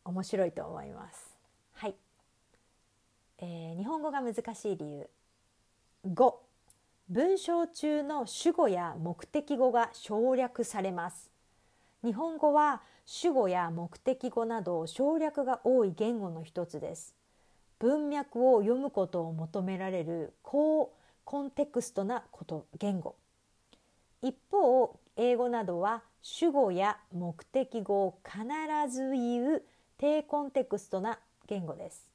[0.04, 1.36] 面白いと思います。
[1.74, 1.94] はい、
[3.38, 5.08] えー、日本語が難しい理由
[6.06, 6.34] 5
[7.08, 11.30] 文章中の主語や目的語が省略されます。
[12.04, 17.14] 日本語は主語や目的語など省略が多い言語の一つです。
[17.78, 20.92] 文脈を読むことを求められる高
[21.24, 23.16] コンテクストなこと言語。
[24.20, 28.44] 一方英語などは主語や目的語を必
[28.94, 29.62] ず言う
[29.96, 32.13] 低コンテクストな言語です。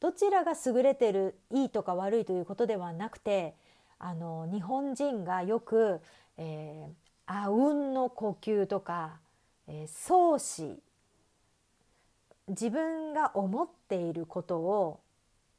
[0.00, 3.54] どちらが優れてるいいとか悪いということではなくて
[3.98, 6.00] あの日本人がよく、
[6.38, 6.92] えー、
[7.26, 9.18] あうんの呼吸とか、
[9.68, 10.78] えー、創始
[12.48, 15.00] 自分が思っていることを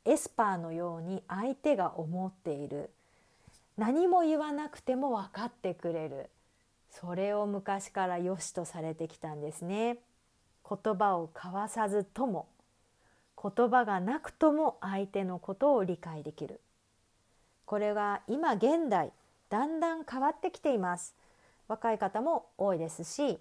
[0.03, 2.89] エスパーのように相手が思っている。
[3.77, 6.29] 何も言わなくても分かってくれる。
[6.89, 9.99] それを昔から良しとされてきたんですね。
[10.67, 12.47] 言葉を交わさずとも。
[13.41, 16.61] 言葉がなくとも相手のことを理解できる。
[17.65, 19.11] これが今現代
[19.49, 21.15] だんだん変わってきています。
[21.67, 23.39] 若い方も多いですし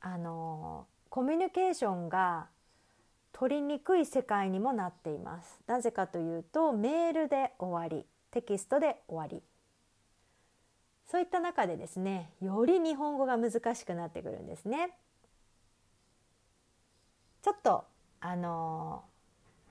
[0.00, 2.48] あのコミュニケーションが
[3.32, 5.58] 取りにくい世界にもなっています。
[5.66, 9.42] なぜかというとメールで終わりテキストで終わり。
[11.06, 14.96] そういった中でですねより日本語が難しくなってくるんですね。
[17.42, 17.84] ちょっと
[18.20, 19.09] あのー、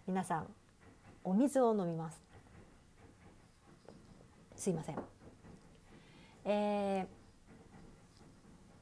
[0.10, 0.48] 皆さん
[1.24, 2.20] お水を飲みます。
[4.56, 4.96] すいません。
[6.46, 7.06] え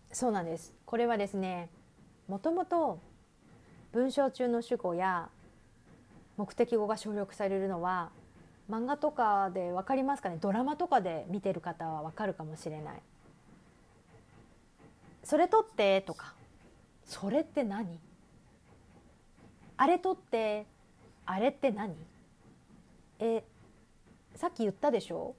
[0.10, 0.74] ー、そうなんです。
[0.86, 1.68] これはですね
[2.30, 3.02] もともと
[3.92, 5.28] 文章中の主語や
[6.38, 8.10] 目的語が省略されるのは
[8.70, 10.38] 漫画とかで分かりますかね？
[10.40, 13.02] ドラマとかで見てる方は分かるかもしれない。
[15.26, 16.36] それ取ってとか。
[17.04, 18.00] それって何？
[19.76, 20.66] あれ取って
[21.28, 21.94] あれって何？
[23.20, 23.44] え
[24.34, 25.36] さっき言ったでしょ？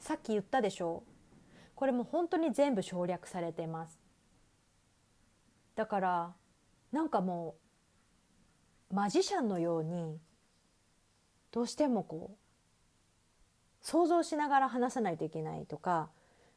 [0.00, 1.04] さっき言ったでしょ？
[1.74, 4.00] これも本当に全部省略されてます。
[5.76, 6.32] だから
[6.92, 7.54] なんかも
[8.90, 10.18] うマジシャンのように
[11.50, 12.36] どうしてもこう
[13.80, 16.08] 想像しながら話さないといけないとか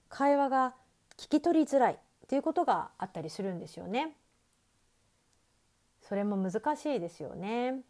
[0.10, 0.76] 会話が
[1.18, 4.16] 聞き取りづらいっていうことがあったりするんですよね。
[6.08, 7.82] それも難しいですよね。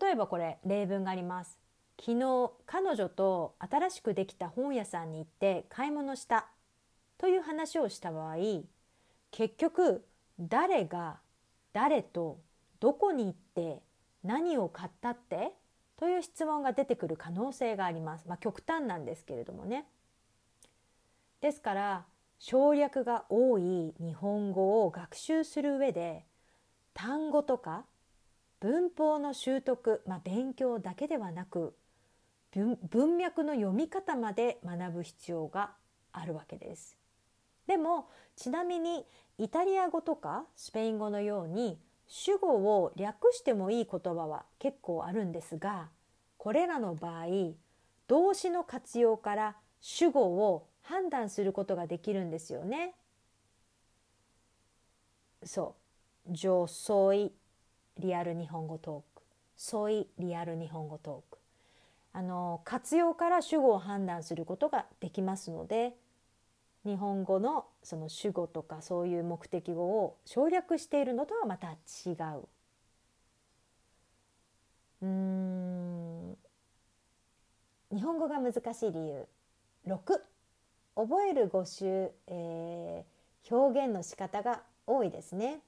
[0.00, 1.58] 例えばこれ例文があります。
[2.00, 6.46] 昨日彼女と新しくできた本屋さんに行って買い物した
[7.18, 8.36] という話をした場合
[9.30, 10.04] 結局
[10.40, 11.18] 誰が
[11.72, 12.38] 誰と
[12.80, 13.80] どこに行って
[14.24, 15.52] 何を買ったって？
[15.96, 18.26] という質問が出てくる可能性があります。
[18.26, 19.86] まあ、極端なんですけれどもね。
[21.40, 22.04] ですから
[22.40, 26.24] 省略が多い日本語を学習する上で
[26.94, 27.84] 単語とか
[28.60, 31.76] 文法の習得、まあ、勉強だけではなく
[32.52, 35.72] 文脈の読み方まで学ぶ必要が
[36.12, 36.96] あるわけです。
[37.66, 39.04] でもちなみに
[39.38, 45.88] イタリア語とかスペイン語のように主語を略してもいい言葉は結構あるんですが
[46.36, 47.26] これらの場合
[48.06, 52.94] 動詞の活用から主語を判断することができるんですよね。
[55.42, 55.83] そう、
[56.28, 57.32] 女ソイ
[57.98, 59.22] リアル日本語トーク、
[59.56, 61.38] ソイリアル日本語トーク。
[62.14, 65.94] あの活用から主語を判断することができますので
[66.84, 72.48] 日本語のその主語とかそういう目的語を省略しているのとはまた違う。
[75.02, 76.36] うん
[77.92, 79.26] 日本語が難しい理由
[79.86, 79.98] 6
[80.96, 85.60] 覚える語習、えー、表現の仕方が多いですね。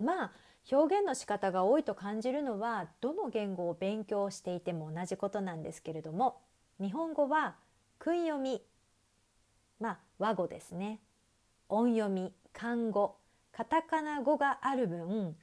[0.00, 0.32] まあ
[0.70, 6.40] 表現の仕方が多いと感じるのはどの言語を勉強していても同じことなんですけれども
[6.80, 7.56] 日本語は
[7.98, 8.62] 訓読み
[9.80, 11.00] まあ和語ですね。
[11.68, 13.16] 音読み漢語
[13.50, 15.34] カタカナ語がある分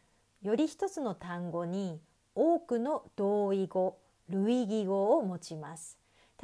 [0.41, 1.99] より一つの単語に
[2.35, 3.97] 多くの同意語
[4.29, 5.97] 類義語を持ちます。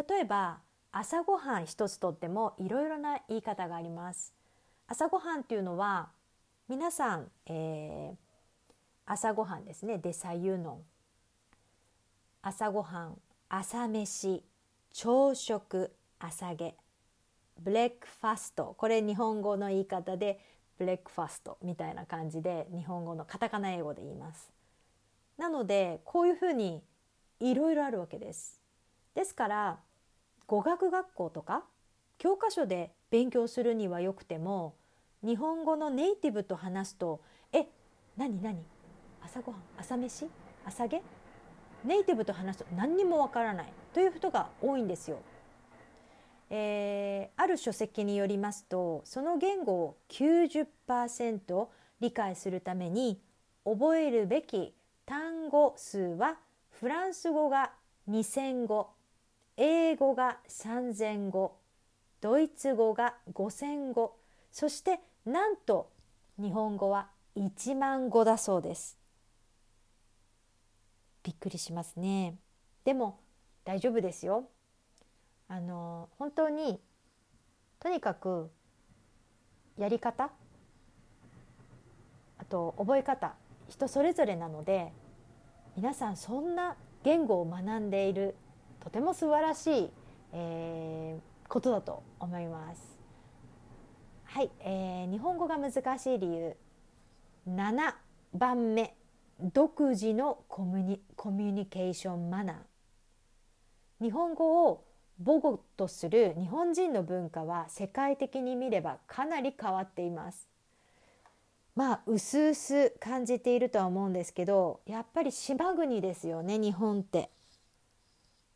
[0.10, 0.60] 例えば
[0.92, 4.34] 朝ごはん一つとってもいろいろな言い方があります。
[4.88, 6.10] 朝ごはんっていうのは
[6.68, 8.16] 皆さん、えー、
[9.06, 10.00] 朝ごはんですね。
[10.00, 10.82] デサユノン
[12.42, 13.18] 朝ごはん
[13.50, 14.44] 朝飯
[14.92, 16.76] 朝食朝げ
[17.60, 18.74] ブレックファスト。
[18.80, 20.40] これ日本語の言い方で
[20.80, 24.52] ブレックファストみたいな感じで日本語のカタカナ英語で言います。
[25.38, 26.82] なのでこういうふうに
[27.42, 28.60] いろいろあるわけです。
[29.14, 29.80] ですから
[30.48, 31.64] 語学学校とか
[32.18, 34.74] 教科書で勉強するにはよくても
[35.26, 37.20] 日本語のネイティブと話すと
[37.52, 37.66] 「え
[38.16, 38.64] 何何？
[39.24, 40.30] 朝ごはん朝飯？
[40.64, 41.02] 朝げ?」
[41.84, 45.18] ネイティブと話すと何にもわからないという人が多いんですよ。
[46.52, 51.68] えー、ある書籍によりますとその言語を90%
[52.02, 53.20] 理解するために
[53.64, 54.76] 覚えるべき
[55.08, 56.38] 単語数は
[56.70, 57.72] フランス語が
[58.08, 58.92] 2,000語
[59.58, 61.58] 英語が3,000語
[62.22, 64.16] ドイツ語が5,000語
[64.52, 65.90] そしてなんと
[66.38, 68.98] 日本語は1万語だそうです。
[71.24, 72.38] びっくりしますね。
[72.84, 73.20] でも
[73.64, 74.48] 大丈夫ですよ。
[75.48, 76.80] あの本当に
[77.80, 78.52] とにかく
[79.78, 80.32] やり方
[82.38, 83.36] あと覚え方
[83.68, 84.92] 人それぞれなので
[85.76, 88.36] 皆さんそんな言語を学んでいる
[88.80, 89.90] とても素晴らしい、
[90.34, 92.95] えー、ことだと思います。
[94.36, 96.58] はい、えー、日本語が難しい理由。
[97.48, 97.94] 7
[98.34, 98.94] 番目。
[99.40, 104.04] 独自のコミュニコミュニケーションマナー。
[104.04, 104.84] 日本語を
[105.26, 110.50] 母語とする日本人の文化は世界的に見ればかなり変わっています。
[111.74, 117.30] まあうすうす感じているとは思うんですけどやっぱり島国ですよね日本って。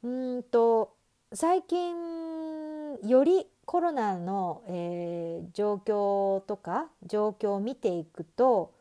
[0.04, 0.10] う
[0.40, 0.94] んと
[1.32, 8.74] 最近よりコロナの、えー、状況とか状況を見ていくと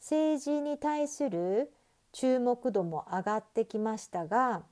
[0.00, 1.72] 政治に対する
[2.10, 4.64] 注目度も上がってきましたが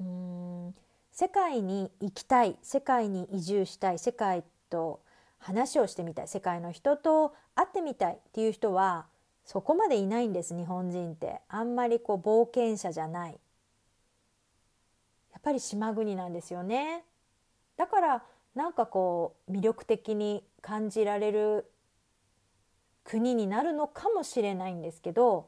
[0.00, 0.74] うん
[1.12, 4.98] 世界に行きたい世界に移住したい世界と
[5.38, 9.06] 話をしてみたい世界の人と会ってみたいっていう人は
[9.44, 11.42] そこまでいないんです日本人って。
[11.48, 13.32] あんまりこう冒険者じゃない。
[15.32, 17.04] やっぱり島国なんですよね。
[17.76, 18.22] だから
[18.54, 21.70] なんかこう魅力的に感じられる
[23.04, 25.46] 国になるのかもしれないんですけど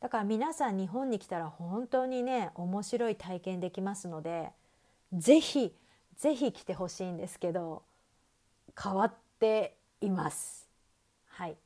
[0.00, 4.50] だから皆さん日本に来たら本当にね面白い体験できますので
[5.12, 5.74] ぜひ
[6.16, 7.82] ぜひ来てほしいんですけど
[8.80, 10.68] 変わっています。
[11.26, 11.56] はい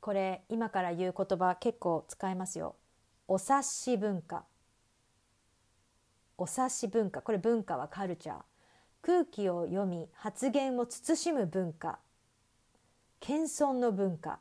[0.00, 2.76] これ今から言う言葉結構使えますよ。
[3.26, 4.44] お察し文化
[6.38, 7.20] お察し文化。
[7.20, 8.36] これ文化はカルチャー。
[9.02, 11.98] 空気を読み発言を慎む文化。
[13.20, 14.38] 謙遜の文化。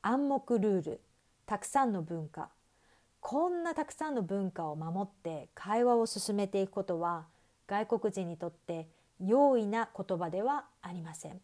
[0.00, 1.00] 暗黙ルール。
[1.44, 2.48] たくさんの文化。
[3.20, 7.26] こんなたくさんの文化を守って会話を進めていくことは
[7.66, 8.86] 外国人にとって
[9.18, 11.40] 容易な言葉ではありません。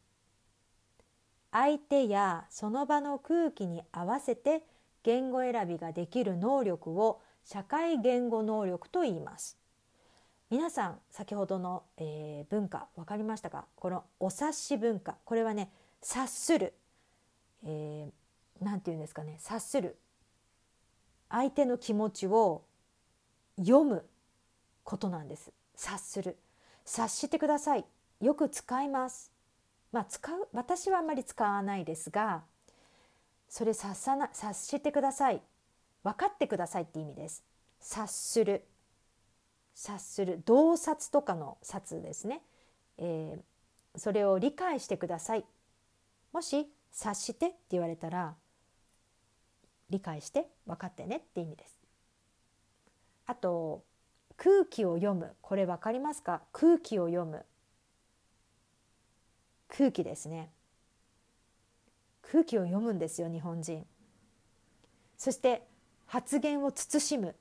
[1.53, 4.63] 相手やその場の空気に合わせて
[5.03, 9.59] 言語選びができる能力を社会言語能力と言います。
[10.51, 13.67] 皆さん先ほどの、えー、文化分かりましたか？
[13.77, 15.15] このお察し文化。
[15.25, 15.71] これはね
[16.03, 16.75] 察する。
[17.63, 19.37] 何、えー、て言うんですかね？
[19.39, 19.97] 察する。
[21.29, 22.65] 相手の気持ちを
[23.59, 24.05] 読む
[24.83, 25.53] ことなんです。
[25.77, 26.37] 察する。
[26.85, 27.85] 察してください。
[28.21, 29.31] よく使います。
[29.93, 32.43] まあ使う私はあんまり使わないですが
[33.49, 35.41] それ察さな察してください。
[36.03, 37.45] 分かってくださいって意味です。
[37.81, 38.65] 察する。
[39.83, 42.43] 察する洞察とかの察ですね、
[42.99, 45.45] えー、それを理解してください。
[46.35, 48.35] もし察してって言われたら
[49.89, 51.79] 理解して分かってねって意味です。
[53.27, 53.83] あと
[54.37, 55.35] 空気を読む。
[55.41, 56.43] これ分かりますか？
[56.53, 57.47] 空気を読む。
[59.69, 60.51] 空気ですね。
[62.21, 63.87] 空気を読むんですよ日本人。
[65.17, 65.67] そして
[66.07, 67.35] 発言を慎む。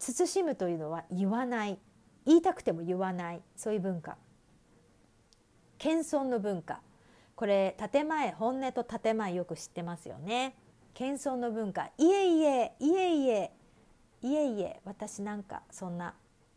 [0.00, 1.78] 慎むというのは言わない。
[2.26, 3.42] 言いたくても言わない。
[3.56, 4.16] そういう文化。
[5.78, 6.80] 謙遜の文化。
[7.36, 10.54] これ建前本音と建前よく知ってますよね。
[10.94, 11.90] 謙遜の文化。
[11.98, 13.52] いえいえいえいえ
[14.22, 16.14] いえいえ私なんかそんな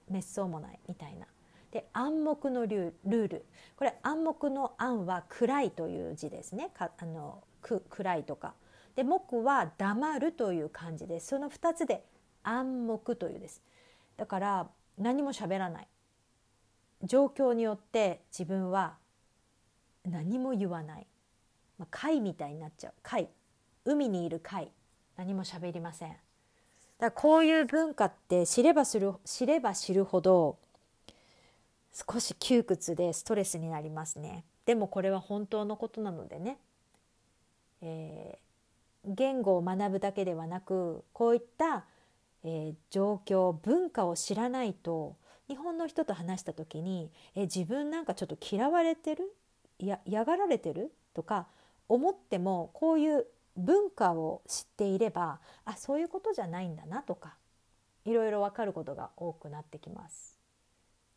[0.08, 1.26] 滅相もないみたいな。
[1.72, 3.46] で暗黙のルール。
[3.76, 6.70] これ暗黙の暗は暗いという字ですね。
[6.74, 8.54] かあの暗いとか。
[8.96, 11.28] で黙は黙るという漢字です。
[11.28, 12.06] その2つで
[12.44, 13.62] 暗黙というです。
[14.16, 14.68] だから
[14.98, 15.88] 何も喋らない。
[17.04, 18.96] 状況によって自分は
[20.04, 21.08] 何も言わない、
[21.78, 22.94] まあ、貝みたいになっちゃう。
[23.04, 23.30] 貝。
[23.86, 24.72] 海にいる貝。
[25.16, 26.10] 何も喋りません。
[26.10, 26.20] だか
[27.00, 30.58] らこういう文化って知ればする知れば知るほど
[31.94, 34.44] 少し窮屈でストレスになりますね。
[34.66, 36.58] でもこれは本当のことなのでね、
[37.82, 41.86] えー、言語を学ぶだけではなくこういった
[42.44, 45.18] えー、状況文化を知らないと
[45.48, 49.36] 日本の人と話した時に「え自分なんかちょっと嫌われてる？
[49.80, 51.48] や嫌がられてる?」とか
[51.88, 53.26] 思ってもこういう
[53.56, 57.38] 文化を知っていればあそういうことじゃないんだなとか
[58.06, 60.38] いろいろ分かることが多くなってきます。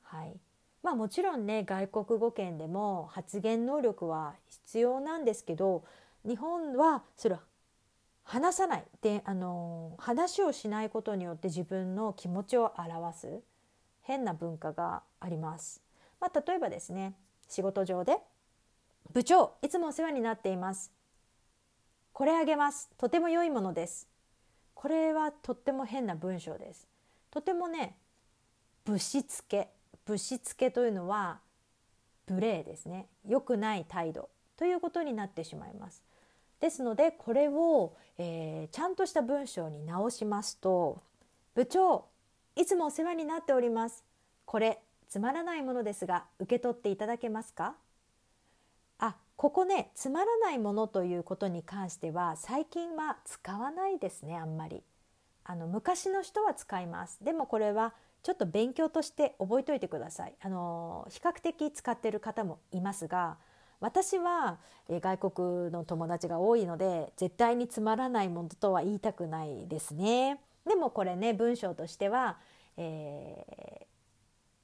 [0.02, 0.40] はい
[0.82, 5.84] まあ、もちろんね外国語圏でも発言能力は必要なんですけど
[6.24, 7.42] 日本はそれは
[8.24, 13.40] 話さないであの話をしないことによって自分の気持ちを表す
[14.02, 15.82] 変な文化があります。
[16.20, 17.14] まあ、例えばですね
[17.48, 18.18] 仕事上で
[19.12, 20.92] 「部長いつもお世話になっています」
[22.12, 24.08] 「これあげますとても良いものです」
[24.74, 26.88] これはとっても変な文章です。
[27.30, 27.96] とてもね
[28.84, 29.70] ぶしつけ
[30.04, 31.40] ぶしつけというのは
[32.26, 36.02] 無礼ですね良くない態度ということになってしまいます。
[36.60, 41.02] ですのでこれを、えー、ちゃんとした文章に直しますと
[41.54, 42.04] 「部長
[42.54, 44.04] いつもお世話になっております。
[44.44, 47.76] これつまらないものですが受け取っていただけますか?」
[48.98, 54.82] あここねつまらないものということに関しては最近は使わないですねあんまり
[55.44, 63.38] あの昔の人は使いますでもこれはちょっと勉強として覚えておいてくださいあの比較的使ってる方もいますが
[63.80, 64.58] 私は、
[64.88, 70.40] え外国の友達が多いので絶対につまらないものとは言いたくないですね。
[70.66, 72.38] でもこれね文章としては、
[72.76, 73.86] え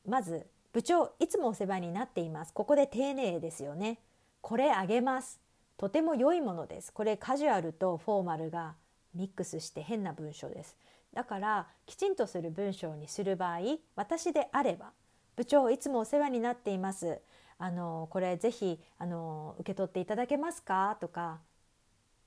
[0.07, 2.53] ー、まず部長いつもお世話になっています。
[2.53, 3.99] ここで丁寧ですよね。
[4.41, 5.41] これあげます。
[5.79, 6.93] とても良いものです。
[6.93, 8.75] これカジュアルとフォーマルが
[9.15, 10.77] ミックスして変な文章です。
[11.15, 13.61] だからきちんとする文章にする場合
[13.95, 14.93] 私であれば
[15.35, 17.21] 部長いつもお世話になっています。
[17.59, 20.97] あのこれぜひあの受け取っていただけますか？
[21.01, 21.41] とか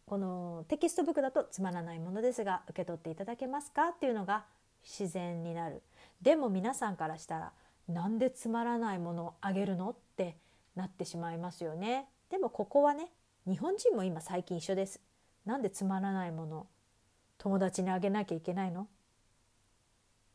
[0.06, 3.90] このテキストブックだとつまらないものですが受け取っていただけますか？
[3.90, 4.46] っていうのが
[4.84, 5.84] 自然になる。
[6.22, 7.52] でも皆さんからしたら
[7.88, 10.36] なんでつまらないものをあげるのって
[10.76, 12.08] なってしまいますよね。
[12.30, 13.10] でもここはね
[13.46, 15.00] 日本人も今最近一緒です。
[15.46, 16.68] なんでつまらないもの
[17.38, 18.88] 友達にあげなきゃいけないの？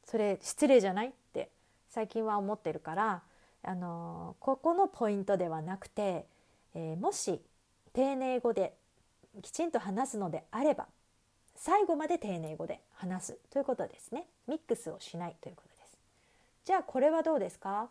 [0.05, 1.09] それ失礼じゃない？
[1.09, 1.51] って
[1.89, 3.23] 最近は思ってるから
[3.67, 6.27] あのここのポイントではなくて、
[6.75, 7.41] えー、もし
[7.93, 8.75] 丁寧語で
[9.43, 10.87] きちんと話すのであれば
[11.57, 14.27] 最後まで丁寧語で話すということですね。
[14.47, 15.99] ミックスをしないということです。
[16.65, 17.89] じゃあこれはどうですか？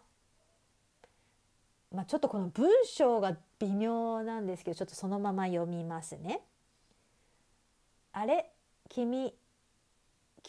[1.91, 6.41] まあ、ちょっとこの文章が微妙なんですけどちょっとそのまま読みますね。
[8.11, 8.49] あれ
[8.89, 9.33] 君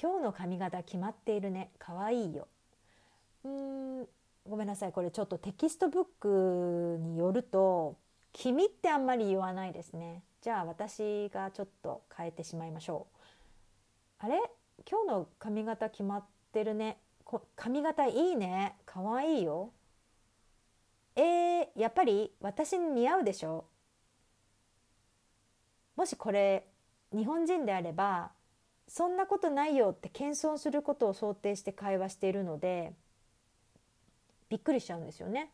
[0.00, 1.70] 今日の髪型決まっているね。
[1.78, 2.48] かわいいよ。
[3.44, 4.06] うん
[4.46, 4.92] ごめんなさい。
[4.92, 7.96] これちょっとテキストブックによると
[8.32, 10.22] 「君」ってあんまり言わないですね。
[10.42, 13.06] じゃあ私がちょっと変えてしまいましょ
[14.20, 14.26] う。
[14.26, 14.38] あれ？
[14.88, 17.00] 今日の髪型決まってるね。
[17.56, 18.76] 髪型いいね。
[18.84, 19.72] かわいいよ。
[21.16, 23.64] えー、やっぱり私に似合うでしょ？
[25.96, 26.68] もしこれ
[27.12, 28.32] 日本人であれば
[28.88, 32.92] そんなことないよって謙遜することを想定して会話しているので
[34.48, 35.50] びっくりしちゃうんですよね。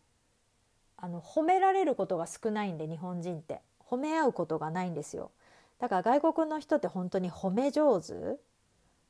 [0.97, 5.31] あの褒められることが少ないんで日本人って褒め合うことがないんですよ。
[5.79, 8.39] だから外国の人って本当に褒め上手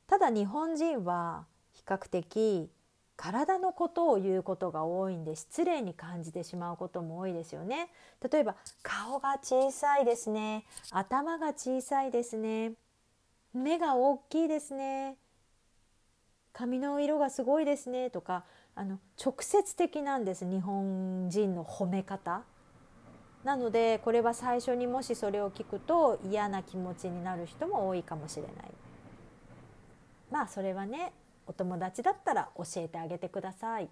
[0.07, 2.69] ただ日本人は比較的
[3.17, 7.89] 体のことを言うことが多いんで失礼に感じてしまうことも多いですよね。
[8.31, 12.73] 例えば顔が小さいですね頭が小さいですね
[13.53, 15.17] 目が大きいですね
[16.53, 18.43] 髪の色がすごいですねとか
[18.75, 22.43] あの直接的なんです日本人の褒め方。
[23.43, 28.53] なのでこれは最初にもしそれを聞くと嫌な気持ちになる人も多いかもしれない。
[30.31, 31.13] まあそれはね
[31.47, 33.89] お友達だったら教えてあげてください。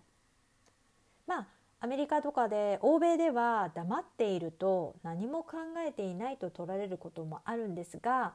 [1.27, 1.47] まあ
[1.81, 8.33] アメリカとかで欧米では黙っていると何も考えていないと取られることもあるんですが、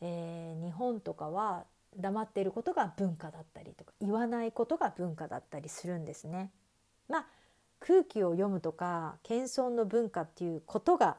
[0.00, 1.64] えー、日本とかは
[1.96, 6.50] 黙っていることが文化だったりとか言わないことが文化だったりするんですね。
[7.08, 7.26] まあ
[7.80, 11.16] 空気を読むとか謙遜の文化っていうことが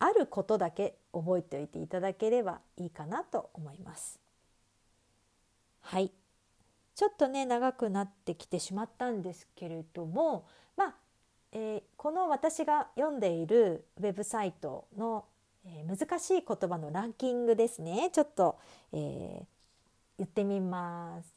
[0.00, 4.20] あることだけ覚えておいていただければいいかなと思います。
[5.80, 6.12] はい
[6.94, 10.46] ちょっとね長くなってきてしまったんですけれども
[10.76, 10.94] まあ、
[11.52, 15.24] えー、この私が読んでいるウェブサイトの、
[15.64, 18.58] えー、難しい言葉のランキングですねちょっと、
[18.92, 19.44] えー、
[20.20, 21.34] 言ってみます。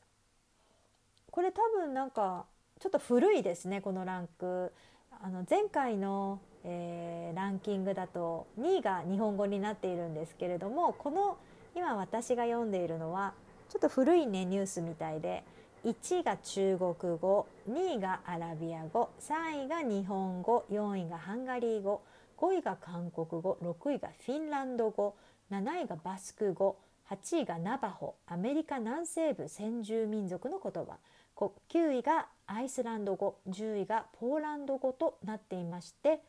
[1.31, 2.45] これ多分なんか
[2.79, 4.73] ちょっと古いですねこのランク。
[5.21, 11.37] あの前回の、えー、ランキングだと2位が日本語になっているんですけれどもこの
[11.75, 13.33] 今私が読んでいるのは
[13.69, 15.43] ちょっと古いねニュースみたいで
[15.85, 22.01] 1位が中国語2位がアラビア語3位が日本語4位がハンガリー語
[22.37, 25.15] 5位が韓国語6位がフィンランド語
[25.51, 26.75] 7位がバスク語
[27.09, 30.97] 8位がナバホアメリカ南西部先住民族の言葉
[31.37, 36.21] 9位がアイスランド語10位がポーランド語となっていまして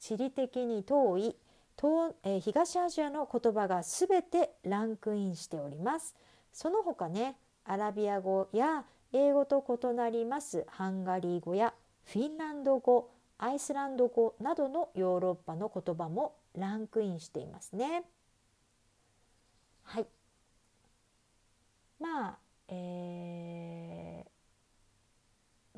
[0.00, 1.36] 地理的に遠い
[1.78, 6.14] 東,、え、東アジアの言葉が全てランクインしております。
[6.52, 11.74] その他ねアラビア語や英語と異なりますハンガリー語や
[12.04, 18.04] フィンランド語アイスランド語などのヨーロッパの言葉もランクインしていますね。
[19.86, 20.06] はい
[21.98, 24.24] まあえ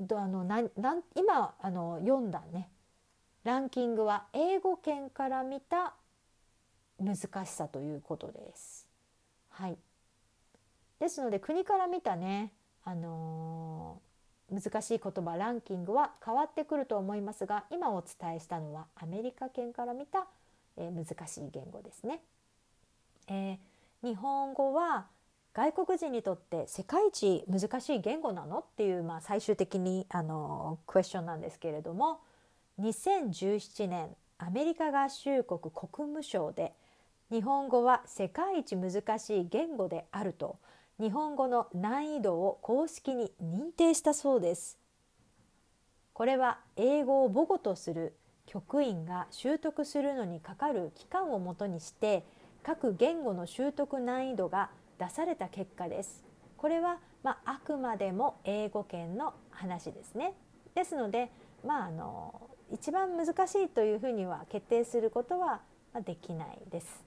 [0.00, 2.68] ー、あのなんなん今あの読んだね
[3.44, 5.94] ランキングは英語圏から見た
[6.98, 8.88] 難しさということです。
[9.50, 9.78] はい、
[10.98, 12.52] ですので国から見たね、
[12.84, 20.26] あのー、難しい言葉ランキングは変わってくると思いますが今お伝えしたのはアメリカ圏から見た
[20.78, 22.20] えー、難しい言語ですね。
[23.26, 23.58] えー、
[24.04, 25.06] 日本語は
[25.54, 32.20] 外国人にとって世界一難しい言語なのっていう、まあ、最終的にあのクエスチョンなんですけれども
[32.80, 36.72] 2017年アメリカ合衆国国務省で
[37.30, 40.58] 日本語は世界一難しい言語であると
[41.00, 44.78] 日本語の難易度を公式に認定したそうです。
[46.12, 48.14] これは英語を母語とする
[48.46, 52.24] 局員が習得するのにかかる期間をもとにして
[52.68, 56.22] 各言語の習得難易度が出された結果です。
[56.58, 60.34] これは、まあ、あくまでも英語圏の話ですね。
[60.74, 61.30] ですので、
[61.64, 65.62] まあ、あの一番難しいというふうには決定することは
[66.04, 67.06] できないです。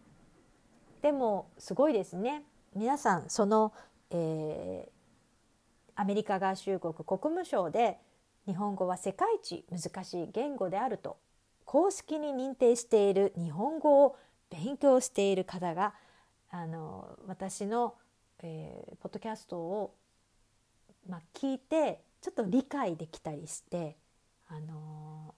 [1.04, 2.42] でもすごいですね。
[2.76, 3.72] 皆さんその、
[4.10, 8.00] えー、アメリカ合衆国国務省で
[8.48, 11.18] 日本語は世界一難しい言語であると
[11.66, 14.18] 公式に認定している日本語を
[14.52, 15.94] 勉強している方が
[16.52, 17.96] あの私の、
[18.44, 19.96] えー、ポッドキャストを、
[21.10, 23.96] まあ、聞いてちょっと理解できたりして、
[24.50, 25.34] あの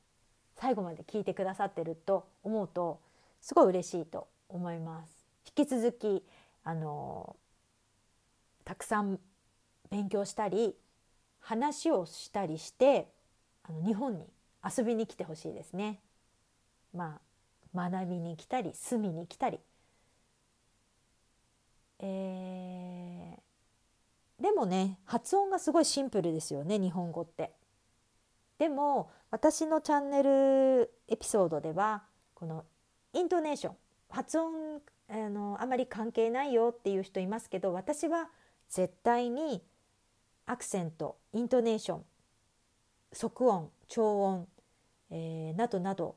[0.58, 3.00] ー、最後まで聞いてくださってると思うと
[3.40, 5.26] すごい嬉しいと思います。
[5.58, 6.24] 引き続き、
[6.64, 9.20] あのー、たくさん
[9.92, 10.76] 勉強したり
[11.40, 13.08] 話をしたりして
[13.64, 14.26] あの日本に
[14.66, 16.00] 遊びに来てほしいですね。
[16.94, 17.33] まあ
[17.76, 19.60] 学びに来たり住みに来たり
[22.06, 27.54] えー、でもね発音がすごいシンプルですよね日本語って。
[28.60, 32.04] でも私のチャンネルエピソードでは
[32.34, 32.66] この
[33.14, 33.76] イントネーション
[34.10, 38.30] 発音あのあまり関係ないよっていう人いますけど私は
[38.70, 39.64] 絶対に
[40.46, 42.06] アクセントイントネーション
[43.12, 44.48] 即音超音、
[45.10, 46.16] えー、などなど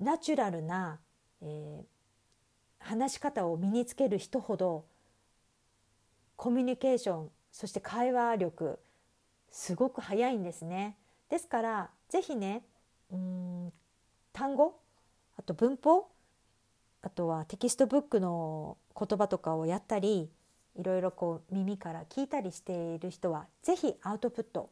[0.00, 1.00] ナチュラルな、
[1.42, 1.84] えー、
[2.78, 4.84] 話し方を身につける人ほど
[6.36, 8.78] コミュニケーションそして会話力
[9.50, 10.96] すごく早いんですね。
[11.28, 12.64] ですから是非ね
[13.12, 13.72] うん
[14.32, 14.80] 単語
[15.36, 16.08] あと文法
[17.02, 20.30] あとはテキストブックの言葉とかをやったり
[20.74, 24.70] いろいろこう耳から聞いたりしている人は是非アウトプット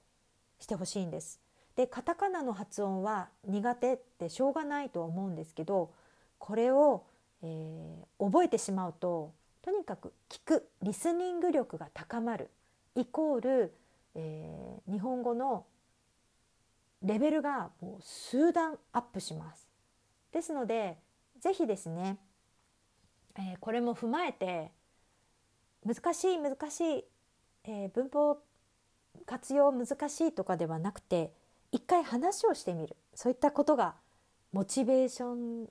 [0.58, 1.40] してほしいんです。
[1.76, 5.92] でカタカナの発音は苦手ってしょうがないと思うんですけど
[6.38, 7.04] これを、
[7.42, 12.50] えー、覚えてしまうととにかく聞くリスニング力が高まる
[12.94, 13.74] イコール、
[14.14, 15.64] えー、日本語の
[17.02, 19.68] レベルがもう数段アップします。
[20.32, 20.98] ですので
[21.40, 22.18] 是非ですね、
[23.36, 24.70] えー、これも踏まえて
[25.84, 27.04] 難しい難しい、
[27.64, 28.38] えー、文法
[29.26, 31.32] 活用難しいとかではなくて
[31.72, 33.94] 一回話をしてみるそういったことが
[34.52, 35.68] モチベーション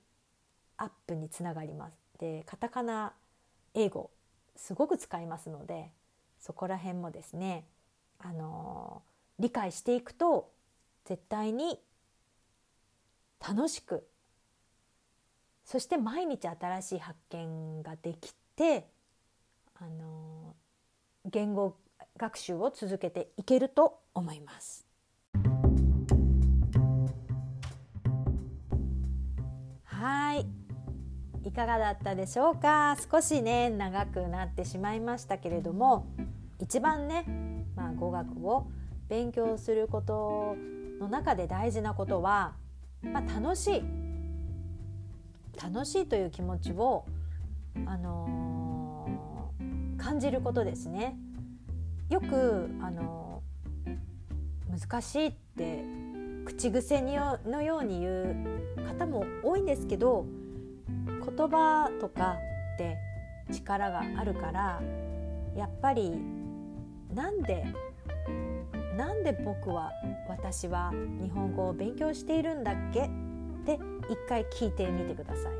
[0.76, 1.92] アップにつながります。
[2.18, 3.12] でカタカナ
[3.74, 4.10] 英語
[4.56, 5.90] すごく使いますので
[6.38, 7.64] そこら辺もですね、
[8.18, 10.50] あのー、理解していくと
[11.04, 11.78] 絶対に
[13.46, 14.06] 楽しく
[15.64, 18.86] そして毎日新しい発見ができて、
[19.78, 21.76] あのー、言語
[22.16, 24.89] 学習を続けていけると思います。
[30.00, 30.46] はい。
[31.46, 32.96] いかがだったでしょうか？
[33.12, 36.06] 少しね長くなってしまいましたけれども
[36.58, 37.26] 一番ね、
[37.76, 38.66] まあ、語学を
[39.10, 40.56] 勉強すること
[40.98, 42.54] の中で大事なことは、
[43.02, 43.82] まあ、楽しい。
[45.62, 47.04] 楽しいという気持ちを、
[47.84, 51.18] あのー、感じることですね。
[52.08, 55.84] よく、あのー、難しいって
[56.44, 57.16] 口癖に
[57.46, 58.36] のように言う
[58.86, 60.26] 方も多いんですけど
[60.86, 62.36] 言葉とか
[62.74, 62.96] って
[63.52, 64.82] 力があるから
[65.56, 66.12] やっぱり
[67.14, 67.64] なんで
[68.96, 69.90] なんで僕は
[70.28, 73.04] 私は日本語を勉強しているんだっけ？
[73.04, 73.08] っ
[73.64, 73.78] て
[74.08, 75.52] 一回聞いてみてください。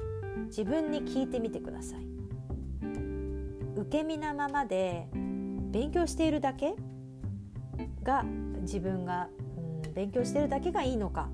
[0.46, 2.00] 自分に聞いてみてください。
[3.76, 5.06] 受け身なままで
[5.70, 6.74] 勉強しているだけ？
[8.02, 8.24] が
[8.62, 9.28] 自分が、
[9.88, 11.28] 勉強してるだけがいいのか。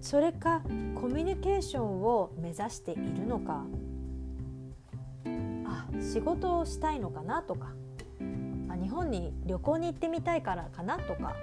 [0.00, 0.62] それか
[0.94, 3.64] コミュニケーションを目指しているのか。
[5.64, 7.72] あ仕事をしたいのかなとか。
[8.68, 11.34] あ日本に旅行に行ってみたいからかなとか。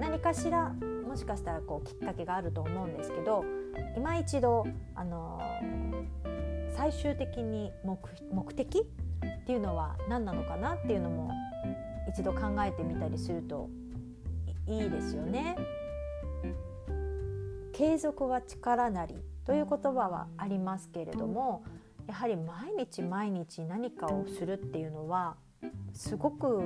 [0.00, 0.74] 何かしら
[1.06, 3.44] もしかしたらこうきっかけがあると思うんですけど
[3.96, 7.98] 今一度、あのー、最終的に目
[8.32, 11.30] 目的っていうのは何なのかなっていうのも
[12.08, 13.68] 一度考えてみたりすると
[14.66, 15.56] いいですよね。
[17.72, 21.64] 継続は力なりという言葉はありますけれども
[22.06, 25.36] やはり毎日毎日何かをするっていうのは
[25.92, 26.62] すごく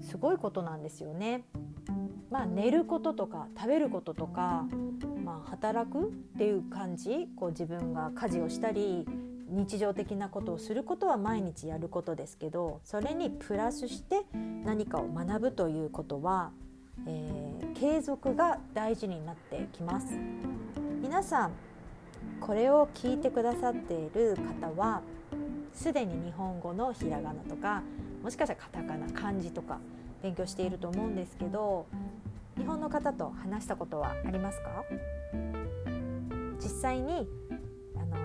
[0.00, 1.44] すごいことなんですよね。
[2.30, 4.66] まあ、寝ることとか食べることとか、
[5.24, 9.06] まあ、働くっていう感じこう自分が家事をしたり
[9.48, 14.22] 日常的なことをすることは毎日やることですけどそれにプラスして
[14.64, 16.50] 何かを学ぶということは、
[17.06, 20.14] えー、継続が大事になってきます。
[21.02, 21.50] 皆さん
[22.40, 25.02] これを聞いてくださっている方は
[25.72, 27.82] すでに日本語のひらがなとか
[28.22, 29.78] もしかしたらカタカナ漢字とか
[30.22, 31.86] 勉強していると思うんですけど
[32.56, 34.84] 日本の方と話したことはありますか？
[36.60, 37.28] 実際に
[37.94, 38.16] あの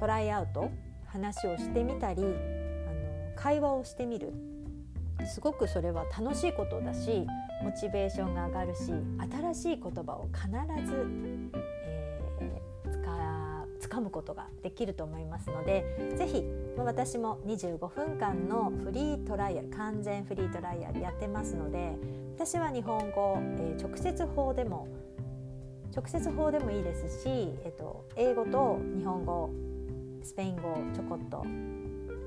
[0.00, 0.70] トライアウト
[1.06, 2.32] 話をしてみたりあの
[3.36, 4.32] 会話をしてみる
[5.26, 7.26] すごくそれは楽しいことだし
[7.62, 8.92] モチベーションが上がるし
[9.54, 10.48] 新しい言葉を必
[10.86, 11.06] ず、
[11.52, 15.84] えー、つかむことができると思いますので
[16.16, 16.44] 是非
[16.78, 21.96] 私も25分間のフリートライアル完全フリートライアルやってますので
[22.34, 24.88] 私は日本語、えー、直接法でも
[25.94, 29.50] 直接法でもいいですし、えっと、英語と日本語
[30.24, 31.44] スペイン語ちょこっと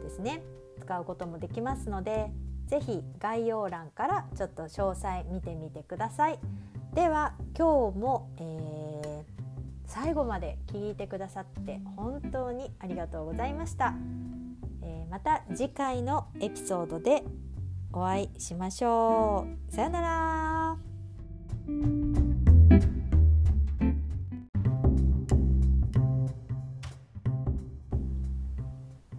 [0.03, 0.43] ですね
[0.79, 2.31] 使うこともできますので
[2.67, 6.39] 是非概要欄からちょっと詳細見てみてください。
[6.93, 9.23] では今日も、えー、
[9.85, 13.93] 最後まで聞いてくださって本当にありがとうございました。
[14.81, 17.23] えー、また次回のエピソードで
[17.93, 19.73] お会いしましょう。
[19.73, 20.77] さよなら。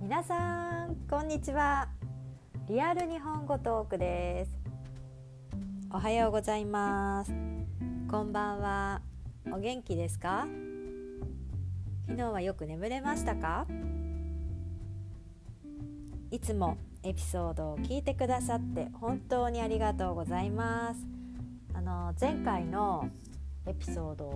[0.01, 1.98] 皆さんこんにちは。
[2.69, 4.53] リアル日本語トークです。
[5.91, 7.33] おはようございます。
[8.11, 9.01] こんばんは。
[9.51, 10.47] お元気ですか？
[12.09, 13.67] 昨日はよく眠れましたか？
[16.31, 21.01] いつもエピソードを聞いてくださって本当にありがとうございます。
[21.73, 23.09] あの前回の
[23.67, 24.27] エピソード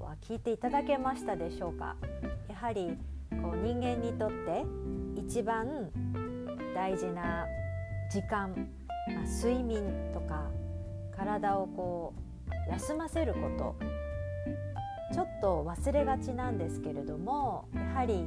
[0.00, 1.96] は聞いていただけましたでしょうか？
[2.48, 2.96] やはり
[3.42, 4.64] こう人間にとって
[5.20, 5.90] 一番
[6.72, 7.48] 大事な
[8.14, 8.54] 時間、
[9.08, 10.48] まあ、睡眠とか
[11.16, 12.14] 体をこ
[12.68, 13.74] う休ませること
[15.12, 18.24] ちょっと忘れがちなんですけれどもやはり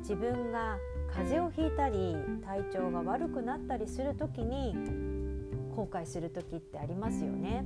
[0.00, 0.76] 自分が
[1.14, 4.74] 風邪をひいたり体調が悪くなったりする時に
[5.76, 7.64] 後悔する時ってありますよね。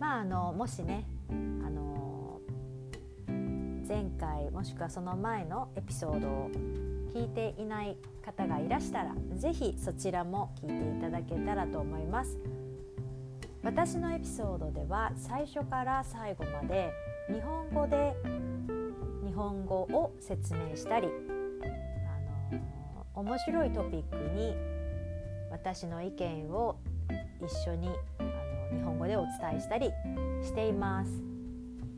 [0.00, 1.32] まあ、あのもしねあ
[1.68, 2.40] の
[3.86, 6.50] 前回もしくはその前のエピソードを
[7.16, 12.36] 聞いていない方がいらしたら是非そちらも聞いていただけたらと思います
[13.62, 16.92] 私のエピソードでは最初から最後まで
[17.32, 18.14] 日本語で
[19.24, 21.08] 日本語を説明したり
[22.52, 24.54] あの面白いトピックに
[25.50, 26.76] 私の意見を
[27.40, 27.88] 一緒に
[28.18, 28.22] あ
[28.72, 29.90] の日本語でお伝えしたり
[30.42, 31.10] しています。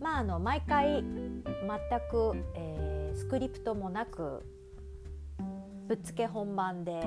[0.01, 1.03] まあ、あの毎回全
[2.09, 4.45] く、えー、スクリプトもなく
[5.89, 7.03] ぶっつけ本番で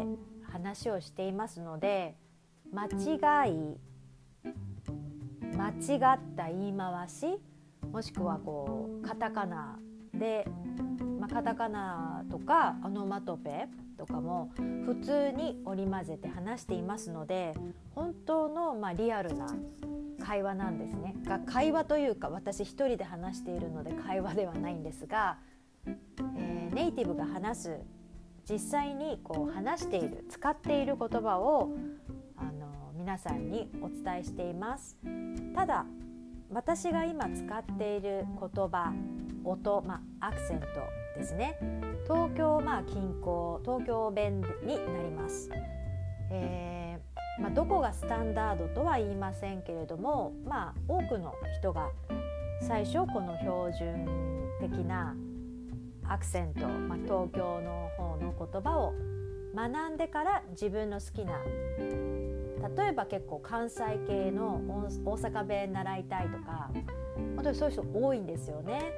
[0.52, 2.16] 話をしていますので
[2.74, 3.78] 間違い
[5.56, 7.40] 間違った言い回し
[7.92, 9.78] もしくはこうカタカナ
[10.16, 10.48] で、
[11.20, 13.68] まあ、カタカナとかオノマトペ
[14.00, 17.54] とかも普通に織り交ぜて話していますので
[17.94, 19.46] 本当のまあリアルな
[20.24, 21.16] 会話なんですね。
[21.26, 25.38] が会話というか私一人で話しているので会話ではないんですが、
[25.86, 27.80] えー、ネイティブが話す
[28.50, 31.72] 実際にこう話している使っている言葉を
[32.38, 34.98] あの皆さんにお伝えしています。
[35.56, 35.86] ただ
[36.50, 38.94] 私が今使っている言葉
[39.46, 40.66] 音、まあ、アクセント
[41.18, 41.58] ですね。
[42.06, 45.50] 東京、まあ、近郊東京弁になります、
[46.30, 51.90] えー、まあ、どこがスタンダードとは言いませんけれども、まあ、多くの人が
[52.62, 54.06] 最初この標準
[54.60, 55.16] 的な
[56.08, 58.94] アクセント、まあ、東京の方の言葉を
[59.56, 61.40] 学んでから自分の好きな
[62.76, 64.62] 例えば結構関西系の
[65.06, 66.70] 大阪弁習いたいとか
[67.36, 68.94] 本当にそういう人多いんですよね。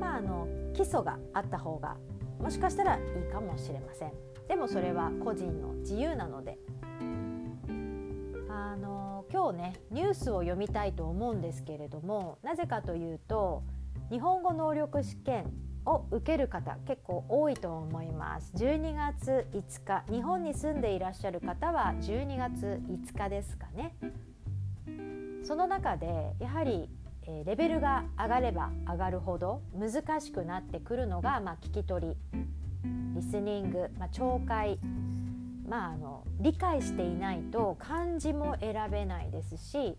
[0.00, 1.96] まあ、あの基礎があった方が
[2.40, 4.12] もしかしたらいいかもしれません。
[4.48, 6.58] でもそれは個人の自由なので
[8.48, 13.62] あの今日ねニュースを読みたいと思うんですけれどもなぜかというと
[14.10, 15.52] 日本語能力試験
[15.86, 18.52] を受ける方結構多いと思います。
[18.56, 23.94] 12月5日日本に住んでいらっしゃる方は12月5日ですかね。
[25.44, 26.88] その中でやはり、
[27.22, 32.16] えレベルが上がれば上がるほど難しくなってくるのが、まあ、聞き取り
[33.14, 34.78] リスニング、まあ、聴解、
[35.68, 39.96] まあ、あの理解していないと漢字も選べないですし、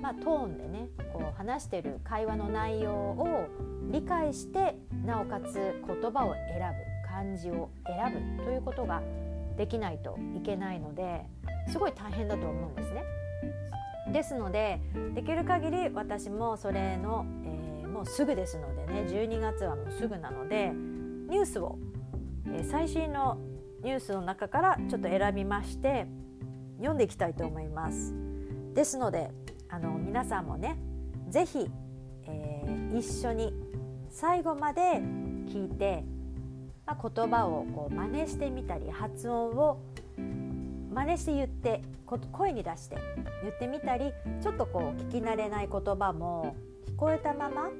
[0.00, 3.46] まあ、トーンでねこう話してる会話の内容を
[3.90, 9.02] 理解してなおかつ言葉を選ぶ漢字を選ぶということが
[9.56, 11.26] できないといけないので
[11.68, 13.04] すごい大変だと思うんですね。
[14.12, 14.80] ですので
[15.14, 21.78] できる限り私もそれの、えー、もうすぐですのでね12月はもうすぐなのでニュースを、
[22.46, 23.38] えー、最新の
[23.82, 26.06] ニュースの中からちょっと選びまして
[26.76, 28.14] 読んでいきたいと思います。
[28.74, 29.30] ですので
[29.68, 30.76] あの皆さんもね
[31.28, 31.70] 是非、
[32.26, 33.52] えー、一緒に
[34.10, 34.80] 最後まで
[35.46, 36.04] 聞いて、
[36.86, 39.80] まあ、言葉をこう真似してみたり発音を
[40.92, 41.82] 真似して言って
[42.30, 42.98] 声に出して
[43.42, 44.12] 言ってみたり
[44.42, 46.54] ちょっとこう聞き慣れない言葉も
[46.86, 47.70] 聞こえたまま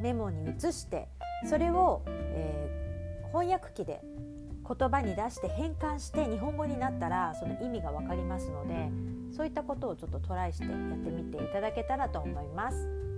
[0.00, 1.08] メモに移して
[1.48, 4.00] それを、えー、翻訳機で
[4.66, 8.90] 言葉に出して変換して日本語になったらその意味が分かりますので
[9.34, 13.11] そういったことをちょっとトライしてやってみていただけたらと思います。